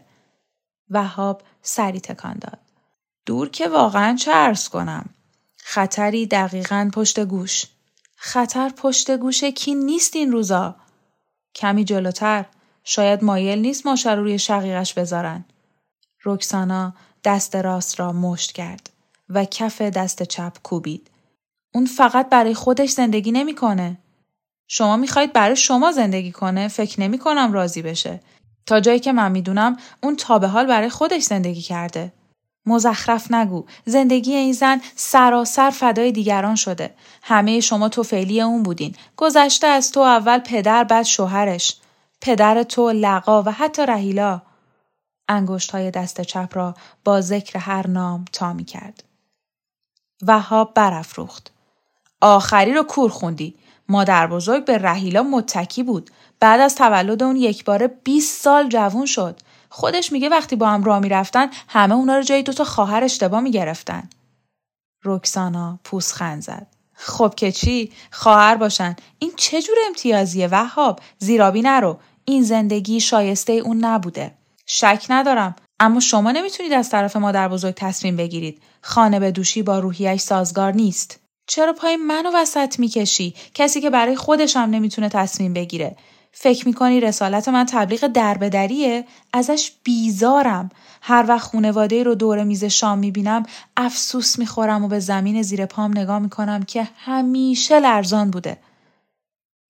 وهاب 0.91 1.43
سری 1.63 2.01
تکان 2.01 2.39
داد. 2.41 2.59
دور 3.27 3.49
که 3.49 3.69
واقعا 3.69 4.17
چه 4.17 4.31
ارز 4.35 4.69
کنم؟ 4.69 5.11
خطری 5.57 6.27
دقیقا 6.27 6.91
پشت 6.95 7.21
گوش. 7.21 7.65
خطر 8.25 8.69
پشت 8.69 9.11
گوش 9.11 9.45
کی 9.45 9.75
نیست 9.75 10.17
این 10.17 10.33
روزا؟ 10.33 10.77
کمی 11.55 11.85
جلوتر 11.85 12.45
شاید 12.85 13.25
مایل 13.25 13.59
نیست 13.59 13.87
ماشه 13.87 14.11
رو 14.11 14.23
روی 14.23 14.39
شقیقش 14.39 14.95
بذارن. 14.95 15.45
رکسانا 16.25 16.95
دست 17.25 17.57
راست 17.57 18.01
را 18.01 18.13
مشت 18.13 18.53
کرد 18.53 18.91
و 19.29 19.45
کف 19.45 19.83
دست 19.83 20.23
چپ 20.23 20.53
کوبید. 20.63 21.11
اون 21.75 21.87
فقط 21.87 22.29
برای 22.29 22.55
خودش 22.55 22.91
زندگی 22.91 23.33
نمی‌کنه. 23.33 23.99
شما 24.69 24.97
می‌خواید 24.97 25.33
برای 25.33 25.57
شما 25.57 25.93
زندگی 25.93 26.33
کنه 26.33 26.69
فکر 26.69 27.01
نمی 27.01 27.19
کنم 27.19 27.53
راضی 27.53 27.83
بشه. 27.83 28.21
تا 28.67 28.81
جایی 28.81 29.01
که 29.01 29.13
من 29.13 29.33
می‌دونم 29.33 29.77
اون 30.03 30.17
تا 30.17 30.39
به 30.39 30.49
حال 30.49 30.67
برای 30.67 30.89
خودش 30.89 31.23
زندگی 31.23 31.63
کرده. 31.63 32.13
مزخرف 32.67 33.33
نگو 33.33 33.65
زندگی 33.85 34.35
این 34.35 34.53
زن 34.53 34.81
سراسر 34.97 35.71
فدای 35.71 36.13
دیگران 36.13 36.55
شده 36.55 36.95
همه 37.23 37.61
شما 37.61 37.89
توفیلی 37.89 38.41
اون 38.41 38.63
بودین 38.63 38.95
گذشته 39.17 39.67
از 39.67 39.93
تو 39.93 40.01
اول 40.01 40.39
پدر 40.39 40.85
بعد 40.85 41.05
شوهرش 41.05 41.77
پدر 42.21 42.63
تو 42.63 42.91
لقا 42.91 43.43
و 43.43 43.53
حتی 43.53 43.87
رهیلا 43.87 44.43
انگشت 45.29 45.71
های 45.71 45.91
دست 45.91 46.21
چپ 46.21 46.49
را 46.53 46.75
با 47.05 47.21
ذکر 47.21 47.59
هر 47.59 47.87
نام 47.87 48.25
تا 48.33 48.53
می 48.53 48.65
کرد. 48.65 49.05
وهاب 50.23 50.75
برافروخت. 50.75 51.53
آخری 52.21 52.75
رو 52.75 52.83
کور 52.83 53.11
خوندی. 53.11 53.55
مادر 53.89 54.27
بزرگ 54.27 54.65
به 54.65 54.79
رهیلا 54.79 55.23
متکی 55.23 55.83
بود. 55.83 56.11
بعد 56.41 56.61
از 56.61 56.75
تولد 56.75 57.23
اون 57.23 57.37
یک 57.37 57.65
باره 57.65 57.87
20 57.89 58.43
سال 58.43 58.69
جوون 58.69 59.07
شد. 59.07 59.41
خودش 59.75 60.13
میگه 60.13 60.29
وقتی 60.29 60.57
با 60.57 60.69
هم 60.69 60.85
راه 60.85 60.99
می‌رفتن 60.99 61.47
همه 61.69 61.95
اونا 61.95 62.17
رو 62.17 62.23
جای 62.23 62.43
دوتا 62.43 62.65
خواهر 62.65 63.05
اشتباه 63.05 63.41
می‌گرفتن. 63.41 64.09
رکسانا 65.05 65.79
پوسخند 65.85 66.43
زد. 66.43 66.67
خب 66.95 67.35
که 67.37 67.53
چی؟ 67.53 67.93
خواهر 68.11 68.57
باشن. 68.57 68.97
این 69.19 69.33
چه 69.37 69.63
جور 69.63 69.77
امتیازیه 69.87 70.49
وهاب؟ 70.49 71.01
زیرابی 71.19 71.63
نرو. 71.63 71.99
این 72.25 72.43
زندگی 72.43 73.01
شایسته 73.01 73.53
اون 73.53 73.85
نبوده. 73.85 74.35
شک 74.67 75.07
ندارم. 75.11 75.57
اما 75.81 76.01
شما 76.01 76.31
نمی‌تونید 76.31 76.73
از 76.73 76.91
طرف 76.91 77.17
مادر 77.17 77.49
بزرگ 77.49 77.75
تصمیم 77.75 78.17
بگیرید. 78.17 78.63
خانه 78.83 79.21
به 79.21 79.31
دوشی 79.31 79.63
با 79.63 79.79
روحیش 79.79 80.21
سازگار 80.21 80.73
نیست. 80.73 81.21
چرا 81.47 81.73
پای 81.73 81.97
منو 81.97 82.31
وسط 82.35 82.79
می‌کشی؟ 82.79 83.35
کسی 83.55 83.81
که 83.81 83.91
برای 83.91 84.17
خودش 84.17 84.57
هم 84.57 84.71
نمی‌تونه 84.71 85.09
تصمیم 85.09 85.53
بگیره. 85.53 85.97
فکر 86.33 86.69
می‌کنی 86.69 87.01
رسالت 87.01 87.49
من 87.49 87.67
تبلیغ 87.67 88.07
دربدریه؟ 88.07 89.07
ازش 89.33 89.73
بیزارم. 89.85 90.71
هر 91.03 91.25
وقت 91.29 91.47
خونواده 91.47 92.03
رو 92.03 92.15
دور 92.15 92.45
میز 92.45 92.65
شام 92.65 92.99
می‌بینم 92.99 93.43
افسوس 93.77 94.39
می‌خورم 94.39 94.85
و 94.85 94.89
به 94.89 94.99
زمین 94.99 95.43
زیر 95.43 95.67
پام 95.67 95.99
نگاه 95.99 96.19
می‌کنم 96.19 96.63
که 96.63 96.89
همیشه 96.97 97.81
لرزان 97.81 98.31
بوده. 98.31 98.59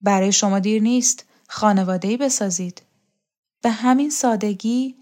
برای 0.00 0.32
شما 0.32 0.58
دیر 0.58 0.82
نیست. 0.82 1.24
خانواده 1.48 2.16
بسازید. 2.16 2.82
به 3.62 3.70
همین 3.70 4.10
سادگی 4.10 4.94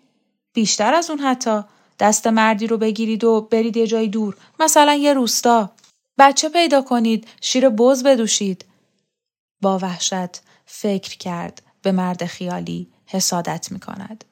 بیشتر 0.53 0.95
از 0.95 1.11
اون 1.11 1.19
حتی 1.19 1.61
دست 1.99 2.27
مردی 2.27 2.67
رو 2.67 2.77
بگیرید 2.77 3.25
و 3.25 3.41
برید 3.41 3.77
یه 3.77 3.87
جای 3.87 4.09
دور 4.09 4.37
مثلا 4.61 4.95
یه 4.95 5.15
روستا 5.15 5.71
بچه 6.19 6.49
پیدا 6.49 6.83
کنید 6.83 7.29
شیر 7.41 7.69
بز 7.69 8.03
بدوشید 8.03 8.65
با 9.63 9.79
وحشت 9.79 10.50
فکر 10.73 11.19
کرد 11.19 11.63
به 11.83 11.93
مرد 11.93 12.27
خیالی 12.27 12.89
حسادت 13.07 13.73
می 13.73 13.81
کند. 13.81 14.25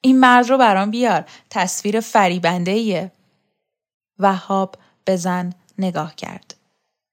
این 0.00 0.20
مرد 0.20 0.50
رو 0.50 0.58
برام 0.58 0.90
بیار 0.90 1.24
تصویر 1.50 2.00
فریبنده 2.00 2.70
ایه. 2.70 3.12
وهاب 4.18 4.76
به 5.04 5.16
زن 5.16 5.52
نگاه 5.78 6.14
کرد. 6.14 6.54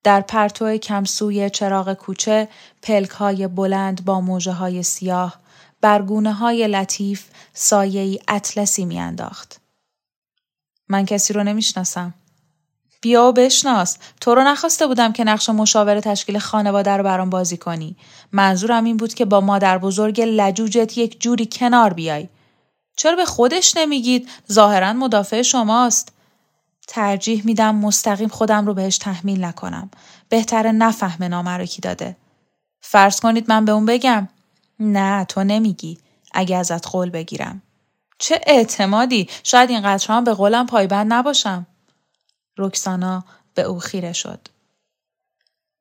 در 0.03 0.21
پرتو 0.21 0.77
کمسوی 0.77 1.49
چراغ 1.49 1.93
کوچه 1.93 2.47
پلک 2.81 3.09
های 3.09 3.47
بلند 3.47 4.05
با 4.05 4.21
موجه 4.21 4.51
های 4.51 4.83
سیاه 4.83 5.39
برگونه 5.81 6.33
های 6.33 6.67
لطیف 6.67 7.29
سایه 7.53 8.19
اطلسی 8.27 8.85
میانداخت. 8.85 9.61
من 10.89 11.05
کسی 11.05 11.33
رو 11.33 11.43
نمی‌شناسم. 11.43 12.13
بیا 13.01 13.23
و 13.23 13.31
بشناس. 13.31 13.97
تو 14.21 14.35
رو 14.35 14.43
نخواسته 14.43 14.87
بودم 14.87 15.13
که 15.13 15.23
نقش 15.23 15.49
مشاور 15.49 15.99
تشکیل 15.99 16.39
خانواده 16.39 16.91
رو 16.91 17.03
برام 17.03 17.29
بازی 17.29 17.57
کنی. 17.57 17.95
منظورم 18.31 18.83
این 18.83 18.97
بود 18.97 19.13
که 19.13 19.25
با 19.25 19.41
مادر 19.41 19.77
بزرگ 19.77 20.21
لجوجت 20.21 20.97
یک 20.97 21.21
جوری 21.21 21.49
کنار 21.51 21.93
بیای. 21.93 22.29
چرا 22.97 23.15
به 23.15 23.25
خودش 23.25 23.77
نمیگید؟ 23.77 24.29
ظاهرا 24.51 24.93
مدافع 24.93 25.41
شماست. 25.41 26.13
ترجیح 26.87 27.41
میدم 27.45 27.75
مستقیم 27.75 28.27
خودم 28.27 28.65
رو 28.65 28.73
بهش 28.73 28.97
تحمیل 28.97 29.45
نکنم. 29.45 29.89
بهتره 30.29 30.71
نفهم 30.71 31.23
نامه 31.23 31.51
رو 31.51 31.65
کی 31.65 31.81
داده. 31.81 32.17
فرض 32.81 33.19
کنید 33.19 33.49
من 33.49 33.65
به 33.65 33.71
اون 33.71 33.85
بگم. 33.85 34.27
نه 34.79 35.25
تو 35.25 35.43
نمیگی. 35.43 35.97
اگه 36.33 36.57
ازت 36.57 36.87
قول 36.87 37.09
بگیرم. 37.09 37.61
چه 38.19 38.41
اعتمادی؟ 38.47 39.29
شاید 39.43 39.69
این 39.69 39.85
هم 39.85 40.23
به 40.23 40.33
قولم 40.33 40.65
پایبند 40.65 41.13
نباشم. 41.13 41.65
رکسانا 42.57 43.23
به 43.53 43.61
او 43.61 43.79
خیره 43.79 44.13
شد. 44.13 44.47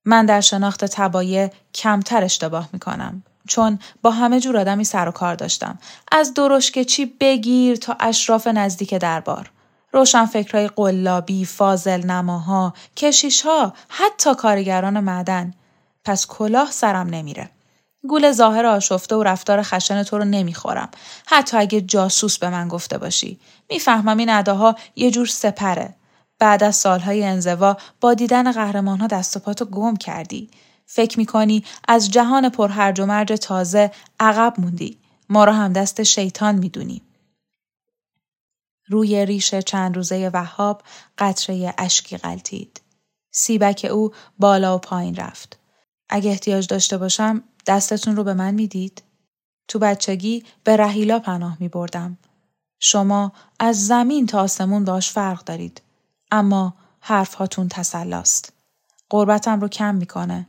من 0.04 0.26
در 0.26 0.40
شناخت 0.40 0.84
تبایه 0.84 1.52
کمتر 1.74 2.24
اشتباه 2.24 2.68
می 2.72 2.78
کنم. 2.78 3.22
چون 3.48 3.78
با 4.02 4.10
همه 4.10 4.40
جور 4.40 4.56
آدمی 4.56 4.84
سر 4.84 5.08
و 5.08 5.12
کار 5.12 5.34
داشتم. 5.34 5.78
از 6.12 6.34
درشک 6.34 6.82
چی 6.82 7.06
بگیر 7.20 7.76
تا 7.76 7.96
اشراف 8.00 8.46
نزدیک 8.46 8.94
دربار. 8.94 9.50
روشن 9.92 10.26
فکرهای 10.26 10.68
قلابی، 10.68 11.44
فازل 11.44 12.04
نماها، 12.04 12.74
کشیشها، 12.96 13.72
حتی 13.88 14.34
کارگران 14.34 15.00
معدن. 15.00 15.54
پس 16.04 16.26
کلاه 16.26 16.70
سرم 16.70 17.06
نمیره. 17.06 17.50
گول 18.08 18.32
ظاهر 18.32 18.66
آشفته 18.66 19.14
و 19.14 19.22
رفتار 19.22 19.62
خشن 19.62 20.02
تو 20.02 20.18
رو 20.18 20.24
نمی‌خورم. 20.24 20.88
حتی 21.26 21.56
اگه 21.56 21.80
جاسوس 21.80 22.38
به 22.38 22.50
من 22.50 22.68
گفته 22.68 22.98
باشی. 22.98 23.40
می‌فهمم 23.70 24.16
این 24.16 24.30
اداها 24.30 24.76
یه 24.96 25.10
جور 25.10 25.26
سپره. 25.26 25.94
بعد 26.38 26.64
از 26.64 26.76
سالهای 26.76 27.24
انزوا 27.24 27.76
با 28.00 28.14
دیدن 28.14 28.52
قهرمان 28.52 28.98
ها 29.00 29.06
دست 29.06 29.36
و 29.36 29.40
پاتو 29.40 29.64
گم 29.64 29.96
کردی. 29.96 30.50
فکر 30.86 31.18
می‌کنی 31.18 31.64
از 31.88 32.10
جهان 32.10 32.48
پرهرج 32.48 33.00
و 33.00 33.06
مرج 33.06 33.32
تازه 33.32 33.90
عقب 34.20 34.54
موندی. 34.58 34.98
ما 35.28 35.44
را 35.44 35.52
هم 35.52 35.72
دست 35.72 36.02
شیطان 36.02 36.54
می‌دونی. 36.54 37.02
روی 38.88 39.26
ریش 39.26 39.54
چند 39.54 39.96
روزه 39.96 40.30
وهاب 40.32 40.82
قطره 41.18 41.74
اشکی 41.78 42.16
غلطید. 42.16 42.80
سیبک 43.30 43.86
او 43.90 44.12
بالا 44.38 44.76
و 44.76 44.78
پایین 44.78 45.16
رفت. 45.16 45.58
اگه 46.08 46.30
احتیاج 46.30 46.66
داشته 46.66 46.98
باشم 46.98 47.42
دستتون 47.66 48.16
رو 48.16 48.24
به 48.24 48.34
من 48.34 48.54
می‌دید؟ 48.54 49.02
تو 49.68 49.78
بچگی 49.78 50.44
به 50.64 50.76
رهیلا 50.76 51.18
پناه 51.18 51.56
می 51.60 51.68
بردم. 51.68 52.18
شما 52.80 53.32
از 53.58 53.86
زمین 53.86 54.26
تا 54.26 54.40
آسمون 54.40 54.84
باش 54.84 55.10
فرق 55.10 55.44
دارید. 55.44 55.82
اما 56.30 56.74
حرف 57.00 57.34
هاتون 57.34 57.68
تسلاست. 57.68 58.52
قربتم 59.10 59.60
رو 59.60 59.68
کم 59.68 59.94
می‌کنه. 59.94 60.46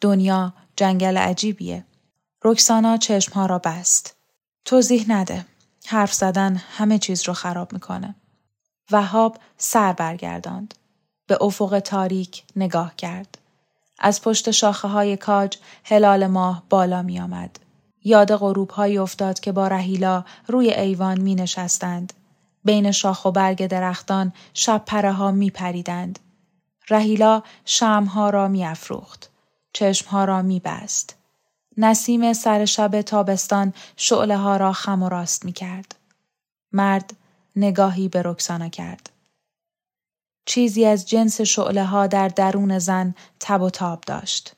دنیا 0.00 0.52
جنگل 0.76 1.16
عجیبیه. 1.16 1.84
رکسانا 2.44 2.96
چشمها 2.96 3.46
را 3.46 3.58
بست. 3.58 4.16
توضیح 4.64 5.04
نده. 5.08 5.46
حرف 5.86 6.14
زدن 6.14 6.56
همه 6.56 6.98
چیز 6.98 7.28
رو 7.28 7.34
خراب 7.34 7.72
می‌کنه. 7.72 8.14
وهاب 8.90 9.38
سر 9.58 9.92
برگرداند. 9.92 10.74
به 11.26 11.38
افق 11.40 11.78
تاریک 11.78 12.42
نگاه 12.56 12.96
کرد. 12.96 13.38
از 13.98 14.22
پشت 14.22 14.50
شاخه 14.50 14.88
های 14.88 15.16
کاج 15.16 15.58
هلال 15.84 16.26
ماه 16.26 16.62
بالا 16.70 17.02
می 17.02 17.20
آمد. 17.20 17.58
یاد 18.04 18.36
غروب 18.36 18.70
های 18.70 18.98
افتاد 18.98 19.40
که 19.40 19.52
با 19.52 19.68
رهیلا 19.68 20.24
روی 20.46 20.70
ایوان 20.70 21.20
می 21.20 21.34
نشستند. 21.34 22.12
بین 22.64 22.90
شاخ 22.90 23.24
و 23.24 23.30
برگ 23.30 23.66
درختان 23.66 24.32
شب 24.54 24.82
پره 24.86 25.12
ها 25.12 25.30
می 25.30 25.50
پریدند. 25.50 26.18
رهیلا 26.90 27.42
شمها 27.64 28.30
را 28.30 28.48
می 28.48 28.64
افروخت. 28.64 29.30
چشمها 29.72 30.24
را 30.24 30.42
می 30.42 30.60
بست. 30.60 31.16
نسیم 31.76 32.32
سر 32.32 32.64
شب 32.64 33.02
تابستان 33.02 33.74
شعله 33.96 34.36
ها 34.36 34.56
را 34.56 34.72
خم 34.72 35.02
و 35.02 35.08
راست 35.08 35.44
می 35.44 35.52
کرد. 35.52 35.94
مرد 36.72 37.16
نگاهی 37.56 38.08
به 38.08 38.22
رکسانا 38.24 38.68
کرد. 38.68 39.10
چیزی 40.46 40.84
از 40.84 41.08
جنس 41.08 41.40
شعله 41.40 41.84
ها 41.84 42.06
در 42.06 42.28
درون 42.28 42.78
زن 42.78 43.14
تب 43.40 43.62
و 43.62 43.70
تاب 43.70 44.00
داشت. 44.00 44.56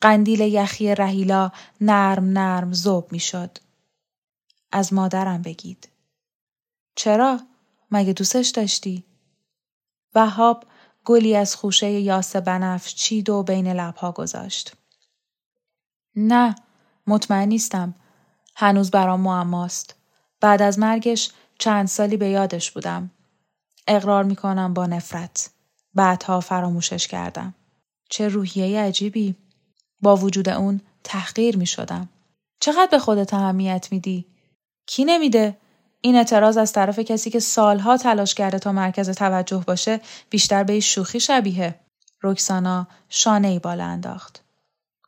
قندیل 0.00 0.40
یخی 0.40 0.94
رهیلا 0.94 1.50
نرم 1.80 2.24
نرم 2.24 2.72
زوب 2.72 3.12
می 3.12 3.20
شد. 3.20 3.58
از 4.72 4.92
مادرم 4.92 5.42
بگید. 5.42 5.88
چرا؟ 6.98 7.40
مگه 7.90 8.12
دوستش 8.12 8.48
داشتی؟ 8.48 9.04
وهاب 10.14 10.64
گلی 11.04 11.36
از 11.36 11.56
خوشه 11.56 11.90
یاس 11.90 12.36
بنفش 12.36 12.94
چید 12.94 13.30
و 13.30 13.42
بین 13.42 13.72
لبها 13.72 14.12
گذاشت. 14.12 14.76
نه 16.16 16.54
مطمئن 17.06 17.48
نیستم. 17.48 17.94
هنوز 18.56 18.90
برام 18.90 19.20
معماست. 19.20 19.94
بعد 20.40 20.62
از 20.62 20.78
مرگش 20.78 21.30
چند 21.58 21.88
سالی 21.88 22.16
به 22.16 22.28
یادش 22.28 22.70
بودم. 22.70 23.10
اقرار 23.88 24.24
می‌کنم 24.24 24.74
با 24.74 24.86
نفرت. 24.86 25.50
بعدها 25.94 26.40
فراموشش 26.40 27.06
کردم. 27.06 27.54
چه 28.10 28.28
روحیه 28.28 28.80
عجیبی. 28.80 29.36
با 30.00 30.16
وجود 30.16 30.48
اون 30.48 30.80
تحقیر 31.04 31.56
می 31.56 31.66
شدم. 31.66 32.08
چقدر 32.60 32.88
به 32.90 32.98
خودت 32.98 33.34
اهمیت 33.34 33.88
میدی؟ 33.90 34.26
کی 34.86 35.04
نمیده؟ 35.04 35.56
این 36.00 36.16
اعتراض 36.16 36.56
از 36.56 36.72
طرف 36.72 36.98
کسی 36.98 37.30
که 37.30 37.40
سالها 37.40 37.96
تلاش 37.96 38.34
کرده 38.34 38.58
تا 38.58 38.72
مرکز 38.72 39.10
توجه 39.10 39.64
باشه 39.66 40.00
بیشتر 40.30 40.64
به 40.64 40.80
شوخی 40.80 41.20
شبیه. 41.20 41.80
رکسانا 42.22 42.86
شانه 43.08 43.48
ای 43.48 43.58
بالا 43.58 43.84
انداخت. 43.84 44.42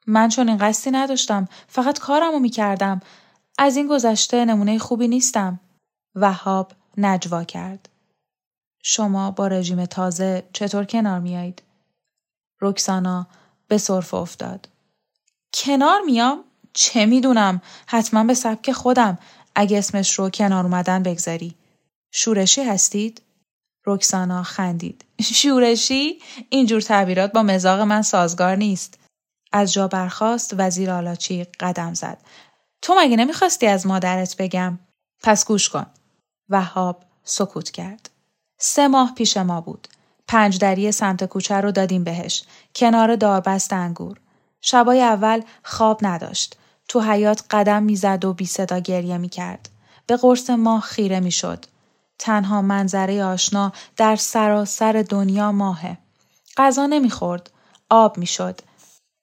من 0.07 0.29
چون 0.29 0.49
این 0.49 0.59
قصدی 0.59 0.91
نداشتم. 0.91 1.49
فقط 1.69 1.99
کارمو 1.99 2.39
می 2.39 2.51
کردم. 2.51 3.01
از 3.59 3.77
این 3.77 3.89
گذشته 3.89 4.45
نمونه 4.45 4.79
خوبی 4.79 5.09
نیستم. 5.09 5.61
وهاب 6.15 6.73
نجوا 6.97 7.45
کرد. 7.45 7.89
شما 8.83 9.31
با 9.31 9.47
رژیم 9.47 9.85
تازه 9.85 10.43
چطور 10.53 10.85
کنار 10.85 11.21
میایید؟ 11.21 11.63
رکسانا 12.61 13.27
به 13.69 13.79
صرف 13.79 14.15
افتاد. 14.15 14.69
کنار 15.55 16.01
میام؟ 16.01 16.45
چه 16.73 17.07
می‌دونم؟ 17.07 17.63
حتما 17.87 18.25
به 18.25 18.35
سبک 18.35 18.73
خودم 18.73 19.19
اگه 19.55 19.79
اسمش 19.79 20.19
رو 20.19 20.31
کنار 20.31 20.65
اومدن 20.65 21.03
بگذاری. 21.03 21.55
شورشی 22.13 22.63
هستید؟ 22.63 23.23
رکسانا 23.87 24.43
خندید. 24.43 25.05
شورشی؟ 25.35 26.19
اینجور 26.49 26.81
تعبیرات 26.81 27.33
با 27.33 27.43
مزاق 27.43 27.81
من 27.81 28.03
سازگار 28.03 28.57
نیست. 28.57 28.99
از 29.53 29.73
جا 29.73 29.89
برخاست 29.89 30.55
وزیر 30.59 30.91
آلاچی 30.91 31.45
قدم 31.45 31.95
زد. 31.95 32.19
تو 32.83 32.95
مگه 32.99 33.17
نمی‌خواستی 33.17 33.67
از 33.67 33.87
مادرت 33.87 34.37
بگم؟ 34.37 34.79
پس 35.23 35.47
گوش 35.47 35.69
کن. 35.69 35.87
وهاب 36.49 37.05
سکوت 37.25 37.71
کرد. 37.71 38.11
سه 38.59 38.89
ماه 38.89 39.15
پیش 39.15 39.37
ما 39.37 39.61
بود. 39.61 39.89
پنج 40.29 40.59
دری 40.59 40.93
سمت 40.93 41.25
کوچه 41.25 41.55
رو 41.55 41.73
دادیم 41.73 42.05
بهش. 42.05 42.45
کنار 42.75 43.17
داربست 43.17 43.73
انگور. 43.73 44.21
شبای 44.61 45.03
اول 45.03 45.43
خواب 45.65 45.99
نداشت. 46.03 46.57
تو 46.91 47.01
حیات 47.01 47.45
قدم 47.51 47.83
می‌زد 47.83 48.25
و 48.25 48.33
بی 48.33 48.47
صدا 48.47 48.79
گریه 48.79 49.19
می 49.19 49.29
کرد. 49.29 49.69
به 50.07 50.17
قرص 50.17 50.51
ماه 50.51 50.81
خیره 50.81 51.21
می 51.21 51.31
شد. 51.31 51.65
تنها 52.19 52.63
منظره 52.63 53.25
آشنا 53.25 53.73
در 53.97 54.17
سراسر 54.17 55.05
دنیا 55.09 55.53
ماهه. 55.53 55.99
غذا 56.57 56.87
نمی‌خورد. 56.87 57.51
آب 57.91 58.19
می‌شد. 58.19 58.61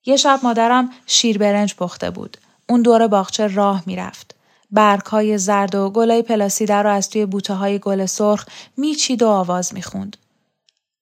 یه 0.05 0.17
شب 0.17 0.39
مادرم 0.43 0.89
شیر 1.05 1.37
برنج 1.37 1.75
پخته 1.75 2.09
بود. 2.09 2.37
اون 2.69 2.81
دور 2.81 3.07
باغچه 3.07 3.47
راه 3.47 3.83
می‌رفت. 3.85 4.35
برگهای 4.71 5.37
زرد 5.37 5.75
و 5.75 5.89
گلای 5.89 6.21
پلاسیده 6.21 6.75
رو 6.75 6.89
از 6.89 7.09
توی 7.09 7.25
بوته 7.25 7.53
های 7.53 7.79
گل 7.79 8.05
سرخ 8.05 8.45
میچید 8.77 9.23
و 9.23 9.27
آواز 9.27 9.73
می‌خوند. 9.73 10.17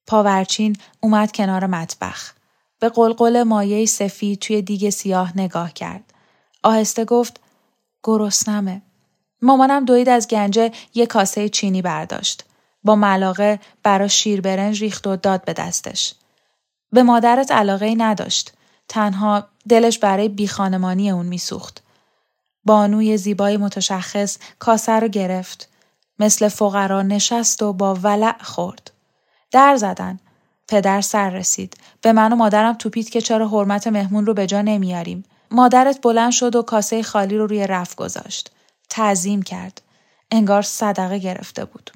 پاورچین 0.07 0.77
اومد 0.99 1.31
کنار 1.31 1.65
مطبخ. 1.65 2.33
به 2.79 2.89
قلقل 2.89 3.43
مایه 3.43 3.85
سفید 3.85 4.39
توی 4.39 4.61
دیگ 4.61 4.89
سیاه 4.89 5.37
نگاه 5.37 5.73
کرد. 5.73 6.11
آهسته 6.65 7.05
گفت 7.05 7.39
گرسنمه. 8.03 8.81
مامانم 9.41 9.85
دوید 9.85 10.09
از 10.09 10.27
گنجه 10.27 10.71
یه 10.93 11.05
کاسه 11.05 11.49
چینی 11.49 11.81
برداشت. 11.81 12.45
با 12.83 12.95
ملاقه 12.95 13.59
برا 13.83 14.07
شیر 14.07 14.41
برنج 14.41 14.81
ریخت 14.81 15.07
و 15.07 15.15
داد 15.15 15.45
به 15.45 15.53
دستش. 15.53 16.13
به 16.91 17.03
مادرت 17.03 17.51
علاقه 17.51 17.95
نداشت. 17.97 18.53
تنها 18.87 19.47
دلش 19.69 19.99
برای 19.99 20.29
بیخانمانی 20.29 21.11
اون 21.11 21.25
میسوخت. 21.25 21.83
بانوی 22.63 23.17
زیبای 23.17 23.57
متشخص 23.57 24.37
کاسه 24.59 24.91
رو 24.91 25.07
گرفت. 25.07 25.69
مثل 26.19 26.47
فقرا 26.47 27.01
نشست 27.01 27.61
و 27.61 27.73
با 27.73 27.93
ولع 27.93 28.43
خورد. 28.43 28.91
در 29.51 29.75
زدن. 29.75 30.19
پدر 30.67 31.01
سر 31.01 31.29
رسید. 31.29 31.77
به 32.01 32.13
من 32.13 32.33
و 32.33 32.35
مادرم 32.35 32.73
توپید 32.73 33.09
که 33.09 33.21
چرا 33.21 33.47
حرمت 33.47 33.87
مهمون 33.87 34.25
رو 34.25 34.33
به 34.33 34.47
جا 34.47 34.61
نمیاریم. 34.61 35.23
مادرت 35.51 36.01
بلند 36.01 36.31
شد 36.31 36.55
و 36.55 36.61
کاسه 36.61 37.03
خالی 37.03 37.37
رو 37.37 37.47
روی 37.47 37.67
رف 37.67 37.95
گذاشت. 37.95 38.51
تعظیم 38.89 39.41
کرد. 39.41 39.81
انگار 40.31 40.61
صدقه 40.61 41.17
گرفته 41.17 41.65
بود. 41.65 41.91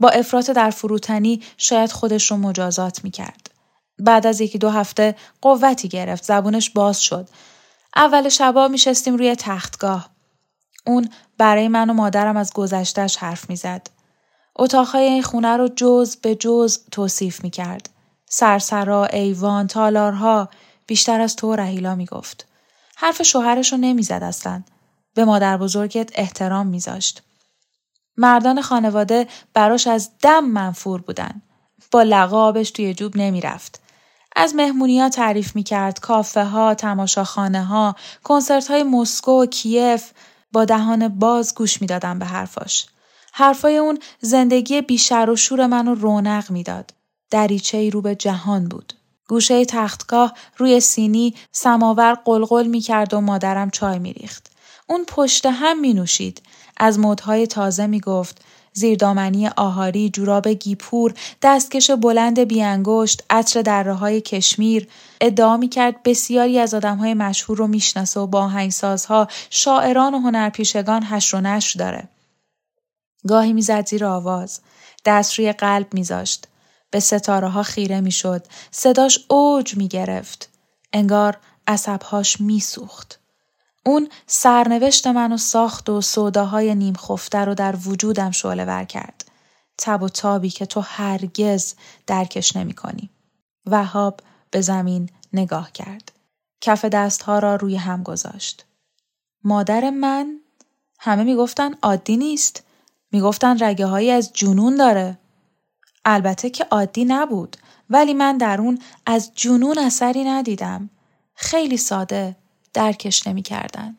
با 0.00 0.08
افراط 0.08 0.50
در 0.50 0.70
فروتنی 0.70 1.42
شاید 1.56 1.92
خودش 1.92 2.30
رو 2.30 2.36
مجازات 2.36 3.04
می 3.04 3.10
کرد. 3.10 3.50
بعد 3.98 4.26
از 4.26 4.40
یکی 4.40 4.58
دو 4.58 4.70
هفته 4.70 5.14
قوتی 5.40 5.88
گرفت. 5.88 6.24
زبونش 6.24 6.70
باز 6.70 7.02
شد. 7.02 7.28
اول 7.96 8.28
شبا 8.28 8.68
می 8.68 8.78
شستیم 8.78 9.16
روی 9.16 9.36
تختگاه. 9.36 10.10
اون 10.86 11.08
برای 11.38 11.68
من 11.68 11.90
و 11.90 11.92
مادرم 11.92 12.36
از 12.36 12.52
گذشتش 12.52 13.16
حرف 13.16 13.50
می‌زد. 13.50 13.86
اتاقهای 14.56 15.04
این 15.04 15.22
خونه 15.22 15.56
رو 15.56 15.68
جز 15.76 16.16
به 16.16 16.34
جز 16.34 16.78
توصیف 16.90 17.44
می 17.44 17.50
کرد. 17.50 17.90
سرسرا، 18.28 19.06
ایوان، 19.06 19.66
تالارها 19.66 20.48
بیشتر 20.86 21.20
از 21.20 21.36
تو 21.36 21.56
رهیلا 21.56 21.94
می 21.94 22.06
گفت. 22.06 22.46
حرف 23.02 23.22
شوهرش 23.22 23.72
رو 23.72 23.78
نمی 23.78 24.02
زد 24.02 24.22
اصلا. 24.22 24.62
به 25.14 25.24
مادر 25.24 25.56
بزرگت 25.56 26.10
احترام 26.14 26.66
میذاشت. 26.66 27.22
مردان 28.16 28.62
خانواده 28.62 29.28
براش 29.54 29.86
از 29.86 30.10
دم 30.22 30.44
منفور 30.44 31.00
بودن. 31.00 31.42
با 31.90 32.02
لقابش 32.02 32.70
توی 32.70 32.94
جوب 32.94 33.16
نمی‌رفت. 33.16 33.80
از 34.36 34.54
مهمونی 34.54 35.00
ها 35.00 35.08
تعریف 35.08 35.56
می 35.56 35.62
کرد، 35.62 36.00
کافه 36.00 36.44
ها، 36.44 36.74
تماشاخانه 36.74 37.64
ها، 37.64 37.96
کنسرت 38.24 38.70
های 38.70 38.82
مسکو 38.82 39.42
و 39.42 39.46
کیف 39.46 40.10
با 40.52 40.64
دهان 40.64 41.08
باز 41.08 41.54
گوش 41.54 41.80
می‌دادم 41.80 42.18
به 42.18 42.26
حرفاش. 42.26 42.86
حرفای 43.32 43.76
اون 43.76 43.98
زندگی 44.20 44.80
بیشر 44.80 45.30
و 45.30 45.36
شور 45.36 45.66
منو 45.66 45.94
رونق 45.94 46.50
می‌داد. 46.50 46.94
دریچه 47.30 47.78
ای 47.78 47.90
رو 47.90 48.02
به 48.02 48.14
جهان 48.14 48.68
بود. 48.68 48.92
گوشه 49.32 49.64
تختگاه 49.64 50.34
روی 50.56 50.80
سینی 50.80 51.34
سماور 51.52 52.14
قلقل 52.24 52.66
می 52.66 52.80
کرد 52.80 53.14
و 53.14 53.20
مادرم 53.20 53.70
چای 53.70 53.98
می 53.98 54.12
ریخت. 54.12 54.50
اون 54.86 55.04
پشت 55.04 55.46
هم 55.46 55.80
می 55.80 55.94
نوشید. 55.94 56.42
از 56.76 56.98
مدهای 56.98 57.46
تازه 57.46 57.86
می 57.86 58.00
گفت. 58.00 58.44
زیردامنی 58.72 59.48
آهاری، 59.48 60.10
جوراب 60.10 60.48
گیپور، 60.48 61.14
دستکش 61.42 61.90
بلند 61.90 62.40
بیانگشت، 62.40 63.22
عطر 63.30 63.62
دره 63.62 63.94
های 63.94 64.20
کشمیر، 64.20 64.88
ادعا 65.20 65.56
می 65.56 65.68
کرد 65.68 66.02
بسیاری 66.02 66.58
از 66.58 66.74
آدم 66.74 66.96
های 66.96 67.14
مشهور 67.14 67.58
رو 67.58 67.66
می‌شناسه 67.66 68.20
و 68.20 68.26
با 68.26 68.40
آهنگسازها، 68.40 69.28
شاعران 69.50 70.14
و 70.14 70.18
هنرپیشگان 70.18 71.02
هش 71.04 71.34
و 71.34 71.40
نشر 71.40 71.78
داره. 71.78 72.08
گاهی 73.28 73.52
می‌زد 73.52 73.86
زیر 73.88 74.04
آواز، 74.04 74.60
دست 75.04 75.38
روی 75.38 75.52
قلب 75.52 75.94
میذاشت. 75.94 76.46
به 76.92 77.00
ستاره 77.00 77.48
ها 77.48 77.62
خیره 77.62 78.00
می‌شد. 78.00 78.46
صداش 78.70 79.18
اوج 79.28 79.76
می 79.76 79.88
گرفت. 79.88 80.48
انگار 80.92 81.38
عصبهاش 81.66 82.40
میسوخت. 82.40 83.18
اون 83.86 84.08
سرنوشت 84.26 85.06
منو 85.06 85.36
ساخت 85.36 85.88
و 85.88 86.00
سوداهای 86.00 86.74
نیم 86.74 86.94
خفته 86.94 87.38
رو 87.38 87.54
در 87.54 87.76
وجودم 87.76 88.30
شعله 88.30 88.64
ور 88.64 88.84
کرد. 88.84 89.24
تب 89.78 90.02
و 90.02 90.08
تابی 90.08 90.50
که 90.50 90.66
تو 90.66 90.80
هرگز 90.80 91.74
درکش 92.06 92.56
نمی 92.56 92.72
کنی. 92.72 93.10
وهاب 93.66 94.20
به 94.50 94.60
زمین 94.60 95.10
نگاه 95.32 95.72
کرد. 95.72 96.12
کف 96.60 96.84
دستها 96.84 97.38
را 97.38 97.56
روی 97.56 97.76
هم 97.76 98.02
گذاشت. 98.02 98.64
مادر 99.44 99.90
من 99.90 100.40
همه 100.98 101.24
می‌گفتن 101.24 101.74
عادی 101.82 102.16
نیست. 102.16 102.62
می‌گفتن 103.12 103.64
رگه 103.64 103.86
هایی 103.86 104.10
از 104.10 104.30
جنون 104.32 104.76
داره. 104.76 105.18
البته 106.04 106.50
که 106.50 106.64
عادی 106.70 107.04
نبود 107.04 107.56
ولی 107.90 108.14
من 108.14 108.38
در 108.38 108.60
اون 108.60 108.78
از 109.06 109.32
جنون 109.34 109.78
اثری 109.78 110.24
ندیدم. 110.24 110.90
خیلی 111.34 111.76
ساده 111.76 112.36
درکش 112.74 113.26
نمی 113.26 113.42
کردن. 113.42 113.96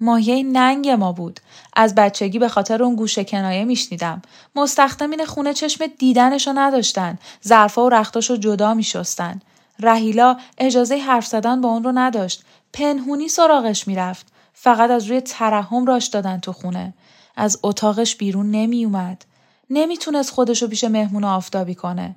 ماهیه 0.00 0.42
ننگ 0.42 0.88
ما 0.88 1.12
بود. 1.12 1.40
از 1.76 1.94
بچگی 1.94 2.38
به 2.38 2.48
خاطر 2.48 2.82
اون 2.82 2.96
گوشه 2.96 3.24
کنایه 3.24 3.64
میشنیدم. 3.64 4.22
مستخدمین 4.54 5.24
خونه 5.24 5.54
چشم 5.54 5.86
دیدنشو 5.86 6.52
نداشتن. 6.54 7.18
ظرفا 7.46 7.86
و 7.86 7.88
رختاشو 7.88 8.36
جدا 8.36 8.74
میشستن. 8.74 9.40
رهیلا 9.80 10.36
اجازه 10.58 10.96
حرف 10.96 11.26
زدن 11.26 11.60
با 11.60 11.68
اون 11.68 11.84
رو 11.84 11.92
نداشت. 11.94 12.44
پنهونی 12.72 13.28
سراغش 13.28 13.88
می‌رفت. 13.88 14.26
فقط 14.52 14.90
از 14.90 15.06
روی 15.06 15.20
ترحم 15.20 15.86
راش 15.86 16.06
دادن 16.06 16.40
تو 16.40 16.52
خونه. 16.52 16.94
از 17.36 17.58
اتاقش 17.62 18.16
بیرون 18.16 18.50
نمیومد. 18.50 19.24
نمی‌تونست 19.70 20.30
خودشو 20.30 20.68
پیش 20.68 20.84
مهمون 20.84 21.24
آفتابی 21.24 21.74
کنه. 21.74 22.16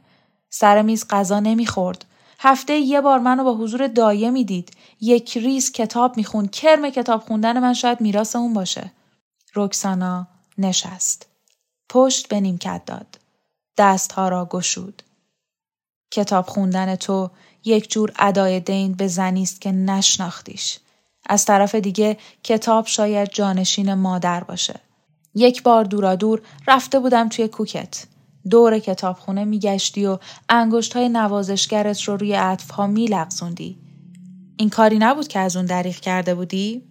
سر 0.49 0.81
میز 0.81 1.05
غذا 1.09 1.39
نمی‌خورد. 1.39 2.05
هفته 2.39 2.73
یه 2.73 3.01
بار 3.01 3.19
منو 3.19 3.43
با 3.43 3.53
حضور 3.53 3.87
دایه 3.87 4.31
می‌دید. 4.31 4.71
یک 5.01 5.37
ریز 5.37 5.71
کتاب 5.71 6.17
می‌خوند. 6.17 6.51
کرم 6.51 6.89
کتاب 6.89 7.21
خوندن 7.21 7.59
من 7.59 7.73
شاید 7.73 8.01
میراث 8.01 8.35
اون 8.35 8.53
باشه. 8.53 8.91
رکسانا 9.55 10.27
نشست. 10.57 11.27
پشت 11.89 12.27
به 12.27 12.39
نیمکت 12.39 12.81
داد. 12.85 13.19
دستها 13.77 14.29
را 14.29 14.45
گشود. 14.45 15.03
کتاب 16.11 16.45
خوندن 16.45 16.95
تو 16.95 17.29
یک 17.65 17.91
جور 17.91 18.11
ادای 18.19 18.59
دین 18.59 18.93
به 18.93 19.07
زنیست 19.07 19.61
که 19.61 19.71
نشناختیش. 19.71 20.79
از 21.25 21.45
طرف 21.45 21.75
دیگه 21.75 22.17
کتاب 22.43 22.87
شاید 22.87 23.29
جانشین 23.29 23.93
مادر 23.93 24.43
باشه. 24.43 24.79
یک 25.35 25.63
بار 25.63 25.83
دورا 25.83 26.15
دور 26.15 26.41
رفته 26.67 26.99
بودم 26.99 27.29
توی 27.29 27.47
کوکت. 27.47 28.05
دور 28.49 28.79
کتابخونه 28.79 29.45
میگشتی 29.45 30.05
و 30.05 30.17
انگشت 30.49 30.95
های 30.95 31.09
نوازشگرت 31.09 32.01
رو 32.01 32.17
روی 32.17 32.33
عطفها 32.33 32.87
میلغزوندی. 32.87 33.77
این 34.57 34.69
کاری 34.69 34.97
نبود 34.99 35.27
که 35.27 35.39
از 35.39 35.55
اون 35.55 35.65
دریغ 35.65 35.95
کرده 35.95 36.35
بودی؟ 36.35 36.83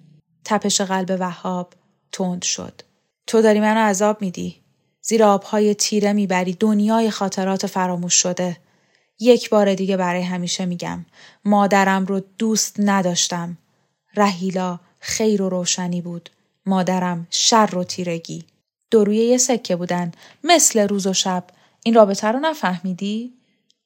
تپش 0.44 0.81
قلب 0.81 1.16
وهاب 1.20 1.74
تند 2.12 2.42
شد. 2.42 2.83
تو 3.26 3.42
داری 3.42 3.61
منو 3.61 3.81
عذاب 3.81 4.22
میدی. 4.22 4.57
زیر 5.02 5.24
آبهای 5.24 5.74
تیره 5.74 6.12
می‌بری 6.12 6.52
دنیای 6.52 7.11
خاطرات 7.11 7.66
فراموش 7.66 8.14
شده. 8.14 8.57
یک 9.20 9.50
بار 9.50 9.74
دیگه 9.74 9.96
برای 9.96 10.22
همیشه 10.22 10.66
میگم. 10.66 11.05
مادرم 11.44 12.07
رو 12.07 12.20
دوست 12.38 12.76
نداشتم. 12.78 13.59
رهیلا 14.16 14.78
خیر 15.00 15.42
و 15.42 15.48
روشنی 15.48 16.00
بود. 16.00 16.31
مادرم 16.66 17.27
شر 17.31 17.77
و 17.77 17.85
تیرگی. 17.85 18.44
دو 18.90 19.12
یه 19.12 19.38
سکه 19.38 19.77
بودن. 19.77 20.12
مثل 20.44 20.88
روز 20.88 21.07
و 21.07 21.12
شب. 21.12 21.44
این 21.85 21.94
رابطه 21.94 22.29
رو 22.29 22.38
نفهمیدی؟ 22.38 23.33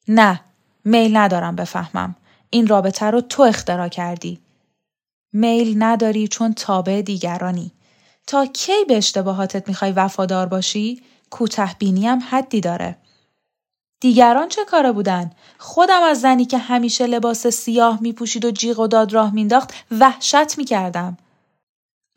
نه 0.07 0.41
میل 0.85 1.17
ندارم 1.17 1.55
بفهمم. 1.55 2.15
این 2.49 2.67
رابطه 2.67 3.05
رو 3.05 3.21
تو 3.21 3.43
اختراع 3.43 3.87
کردی. 3.87 4.39
میل 5.33 5.83
نداری 5.83 6.27
چون 6.27 6.53
تابع 6.53 7.01
دیگرانی. 7.01 7.71
تا 8.27 8.45
کی 8.45 8.85
به 8.87 8.97
اشتباهاتت 8.97 9.67
می‌خوای 9.67 9.91
وفادار 9.91 10.45
باشی؟ 10.45 11.01
کوته 11.29 11.65
هم 11.81 12.19
حدی 12.29 12.61
داره. 12.61 12.97
دیگران 13.99 14.49
چه 14.49 14.65
کاره 14.65 14.91
بودن؟ 14.91 15.31
خودم 15.57 16.03
از 16.03 16.21
زنی 16.21 16.45
که 16.45 16.57
همیشه 16.57 17.07
لباس 17.07 17.47
سیاه 17.47 18.01
میپوشید 18.01 18.45
و 18.45 18.51
جیغ 18.51 18.79
و 18.79 18.87
داد 18.87 19.13
راه 19.13 19.33
مینداخت 19.33 19.73
وحشت 19.91 20.57
می‌کردم. 20.57 21.17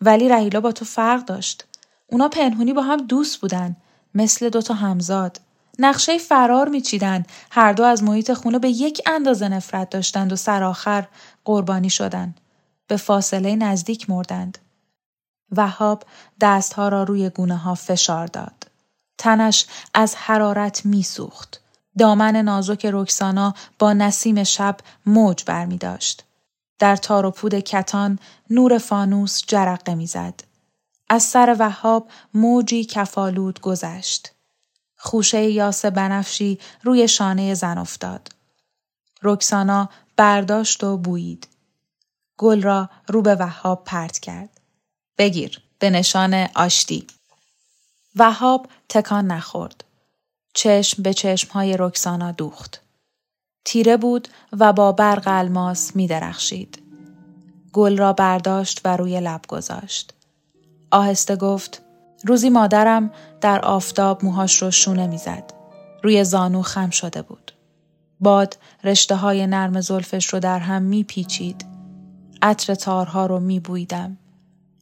ولی 0.01 0.29
رهیلا 0.29 0.61
با 0.61 0.73
تو 0.73 0.85
فرق 0.85 1.25
داشت 1.25 1.65
اونا 2.07 2.29
پنهونی 2.29 2.73
با 2.73 2.83
هم 2.83 3.07
دوست 3.07 3.41
بودن 3.41 3.77
مثل 4.15 4.49
دوتا 4.49 4.75
همزاد. 4.75 5.41
نقشه 5.79 6.19
فرار 6.19 6.69
میچیدن 6.69 7.25
هر 7.51 7.73
دو 7.73 7.85
از 7.85 8.03
محیط 8.03 8.33
خونه 8.33 8.59
به 8.59 8.69
یک 8.69 9.03
اندازه 9.07 9.49
نفرت 9.49 9.91
داشتند 9.91 10.33
و 10.33 10.37
سرآخر 10.37 11.09
قربانی 11.45 11.91
شدن. 11.91 12.35
به 12.87 12.97
فاصله 12.97 13.57
نزدیک 13.57 14.11
مردند. 14.11 14.59
وهاب 15.53 16.05
دستها 16.41 16.89
را 16.89 17.03
روی 17.03 17.31
گونه 17.31 17.57
ها 17.57 17.75
فشار 17.75 18.27
داد. 18.27 18.67
تنش 19.19 19.67
از 19.95 20.15
حرارت 20.17 20.87
میسوخت. 20.87 21.61
دامن 21.99 22.37
نازک 22.37 22.91
رکسانا 22.93 23.55
با 23.79 23.93
نسیم 23.93 24.45
شب 24.45 24.77
موج 25.07 25.45
برمی 25.45 25.79
داشت. 25.79 26.25
در 26.81 26.97
تار 26.97 27.27
و 27.27 27.31
پود 27.31 27.55
کتان 27.55 28.19
نور 28.51 28.79
فانوس 28.79 29.43
جرقه 29.47 29.95
می‌زد. 29.95 30.35
از 31.09 31.23
سر 31.23 31.57
وهاب 31.59 32.09
موجی 32.35 32.85
کفالود 32.85 33.61
گذشت. 33.61 34.33
خوشه 34.97 35.43
یاس 35.43 35.85
بنفشی 35.85 36.59
روی 36.83 37.09
شانه 37.09 37.55
زن 37.55 37.79
افتاد. 37.79 38.29
رکسانا 39.23 39.89
برداشت 40.17 40.85
و 40.85 40.97
بویید. 40.97 41.49
گل 42.39 42.63
را 42.63 42.91
رو 43.09 43.23
به 43.23 43.35
وهاب 43.35 43.85
پرت 43.85 44.19
کرد. 44.19 44.61
بگیر 45.19 45.61
به 45.79 45.91
نشان 45.91 46.49
آشتی. 46.55 47.07
وهاب 48.17 48.69
تکان 48.89 49.27
نخورد. 49.27 49.85
چشم 50.55 51.03
به 51.03 51.15
چشمهای 51.15 51.77
رکسانا 51.79 52.33
دوخت. 52.33 52.81
تیره 53.65 53.97
بود 53.97 54.29
و 54.53 54.73
با 54.73 54.93
برق 54.93 55.23
الماس 55.27 55.97
می 55.97 56.07
درخشید. 56.07 56.83
گل 57.73 57.97
را 57.97 58.13
برداشت 58.13 58.81
و 58.85 58.97
روی 58.97 59.21
لب 59.21 59.41
گذاشت. 59.49 60.15
آهسته 60.91 61.37
گفت 61.37 61.83
روزی 62.25 62.51
مادرم 62.51 63.11
در 63.41 63.61
آفتاب 63.61 64.25
موهاش 64.25 64.63
رو 64.63 64.71
شونه 64.71 65.07
می‌زد. 65.07 65.53
روی 66.03 66.25
زانو 66.25 66.63
خم 66.63 66.91
شده 66.91 67.23
بود. 67.23 67.53
باد 68.21 68.57
رشته 68.85 69.17
های 69.17 69.47
نرم 69.47 69.81
زلفش 69.81 70.27
رو 70.27 70.41
در 70.41 70.59
هم 70.59 70.83
میپیچید. 70.83 71.67
عطر 72.43 72.75
تارها 72.75 73.27
رو 73.27 73.41
میبویدم. 73.41 74.19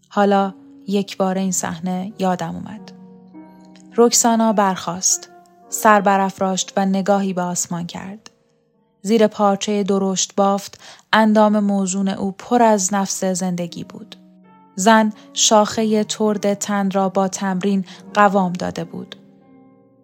حالا 0.08 0.54
یک 0.86 1.16
بار 1.16 1.38
این 1.38 1.52
صحنه 1.52 2.12
یادم 2.18 2.54
اومد. 2.54 2.92
رکسانا 3.96 4.52
برخاست. 4.52 5.30
سر 5.68 6.00
برافراشت 6.00 6.72
و 6.76 6.86
نگاهی 6.86 7.32
به 7.32 7.42
آسمان 7.42 7.86
کرد. 7.86 8.30
زیر 9.02 9.26
پارچه 9.26 9.82
درشت 9.82 10.34
بافت 10.34 10.80
اندام 11.12 11.60
موزون 11.60 12.08
او 12.08 12.32
پر 12.32 12.62
از 12.62 12.94
نفس 12.94 13.24
زندگی 13.24 13.84
بود. 13.84 14.16
زن 14.74 15.12
شاخه 15.32 16.04
ترد 16.04 16.54
تن 16.54 16.90
را 16.90 17.08
با 17.08 17.28
تمرین 17.28 17.84
قوام 18.14 18.52
داده 18.52 18.84
بود. 18.84 19.16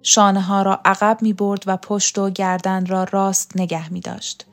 شانه 0.02 0.40
ها 0.40 0.62
را 0.62 0.80
عقب 0.85 1.18
می 1.20 1.33
برد 1.33 1.62
و 1.66 1.76
پشت 1.76 2.18
و 2.18 2.30
گردن 2.30 2.87
را 2.87 3.04
راست 3.04 3.57
نگه 3.57 3.92
می 3.92 4.00
داشت. 4.00 4.46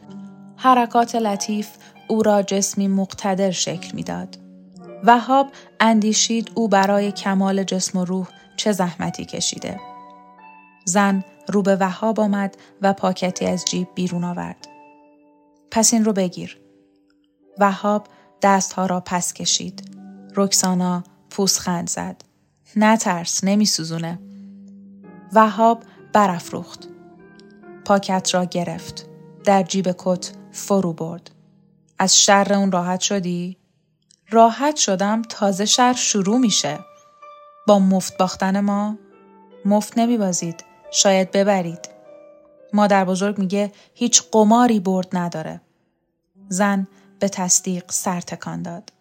حرکات 0.57 1.15
لطیف 1.15 1.69
او 2.07 2.23
را 2.23 2.41
جسمی 2.41 2.87
مقتدر 2.87 3.51
شکل 3.51 3.95
می‌داد. 3.95 4.37
وهاب 5.03 5.47
اندیشید 5.79 6.51
او 6.55 6.67
برای 6.67 7.11
کمال 7.11 7.63
جسم 7.63 7.99
و 7.99 8.05
روح 8.05 8.27
چه 8.57 8.71
زحمتی 8.71 9.25
کشیده. 9.25 9.79
زن 10.85 11.23
رو 11.51 11.61
به 11.61 11.75
وهاب 11.75 12.19
آمد 12.19 12.57
و 12.81 12.93
پاکتی 12.93 13.45
از 13.45 13.65
جیب 13.65 13.87
بیرون 13.95 14.23
آورد. 14.23 14.67
پس 15.71 15.93
این 15.93 16.05
رو 16.05 16.13
بگیر. 16.13 16.61
وهاب 17.59 18.07
دستها 18.41 18.85
را 18.85 18.99
پس 18.99 19.33
کشید. 19.33 19.97
رکسانا 20.35 21.03
پوسخند 21.29 21.89
زد. 21.89 22.23
نترس 22.75 23.43
نمی 23.43 23.65
سوزونه. 23.65 24.19
وهاب 25.33 25.83
برافروخت. 26.13 26.87
پاکت 27.85 28.33
را 28.33 28.45
گرفت. 28.45 29.07
در 29.43 29.63
جیب 29.63 29.95
کت 29.97 30.31
فرو 30.51 30.93
برد. 30.93 31.31
از 31.99 32.17
شر 32.17 32.53
اون 32.53 32.71
راحت 32.71 32.99
شدی؟ 32.99 33.57
راحت 34.29 34.75
شدم 34.75 35.21
تازه 35.21 35.65
شر 35.65 35.93
شروع 35.93 36.37
میشه. 36.37 36.79
با 37.67 37.79
مفت 37.79 38.17
باختن 38.17 38.59
ما؟ 38.59 38.97
مفت 39.65 39.97
نمی 39.97 40.17
بازید. 40.17 40.70
شاید 40.91 41.31
ببرید. 41.31 41.89
مادر 42.73 43.05
بزرگ 43.05 43.37
میگه 43.37 43.71
هیچ 43.93 44.23
قماری 44.31 44.79
برد 44.79 45.07
نداره. 45.13 45.61
زن 46.49 46.87
به 47.19 47.29
تصدیق 47.29 47.91
سر 47.91 48.21
تکان 48.21 48.61
داد. 48.61 48.91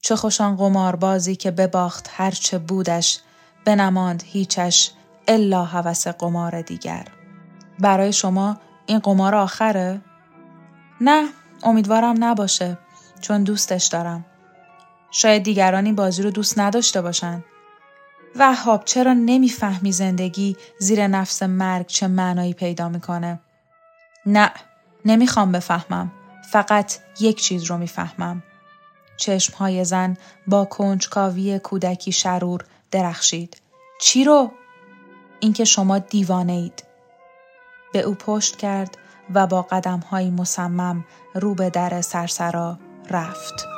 چه 0.00 0.16
خوشان 0.16 0.56
قماربازی 0.56 1.36
که 1.36 1.50
بباخت 1.50 2.08
هرچه 2.12 2.58
بودش 2.58 3.20
بنماند 3.64 4.22
هیچش 4.26 4.90
الا 5.28 5.64
هوس 5.64 6.08
قمار 6.08 6.62
دیگر 6.62 7.04
برای 7.78 8.12
شما 8.12 8.56
این 8.86 8.98
قمار 8.98 9.34
آخره؟ 9.34 10.00
نه 11.00 11.28
امیدوارم 11.62 12.24
نباشه 12.24 12.78
چون 13.20 13.42
دوستش 13.42 13.86
دارم 13.86 14.24
شاید 15.10 15.42
دیگران 15.42 15.84
این 15.84 15.94
بازی 15.94 16.22
رو 16.22 16.30
دوست 16.30 16.58
نداشته 16.58 17.02
باشن 17.02 17.44
وهاب 18.36 18.84
چرا 18.84 19.12
نمی‌فهمی 19.12 19.92
زندگی 19.92 20.56
زیر 20.78 21.06
نفس 21.06 21.42
مرگ 21.42 21.86
چه 21.86 22.08
معنایی 22.08 22.52
پیدا 22.52 22.88
می‌کنه؟ 22.88 23.40
نه 24.26 24.50
نمی‌خوام 25.04 25.52
بفهمم. 25.52 26.12
فقط 26.50 26.98
یک 27.20 27.40
چیز 27.42 27.64
رو 27.64 27.78
می‌فهمم. 27.78 28.42
چشمهای 29.16 29.84
زن 29.84 30.16
با 30.46 30.64
کنجکاوی 30.64 31.58
کودکی 31.58 32.12
شرور 32.12 32.64
درخشید. 32.90 33.62
چی 34.00 34.24
رو؟ 34.24 34.52
اینکه 35.40 35.64
شما 35.64 35.98
دیوانه 35.98 36.52
اید. 36.52 36.84
به 37.92 38.00
او 38.00 38.14
پشت 38.14 38.56
کرد 38.56 38.98
و 39.34 39.46
با 39.46 39.62
قدمهایی 39.62 40.30
مصمم 40.30 41.04
رو 41.34 41.54
به 41.54 41.70
در 41.70 42.00
سرسرا 42.00 42.78
رفت. 43.10 43.77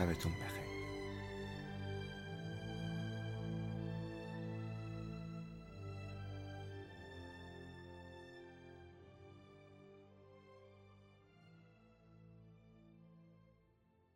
شبتون 0.00 0.32
بخیر. 0.32 0.69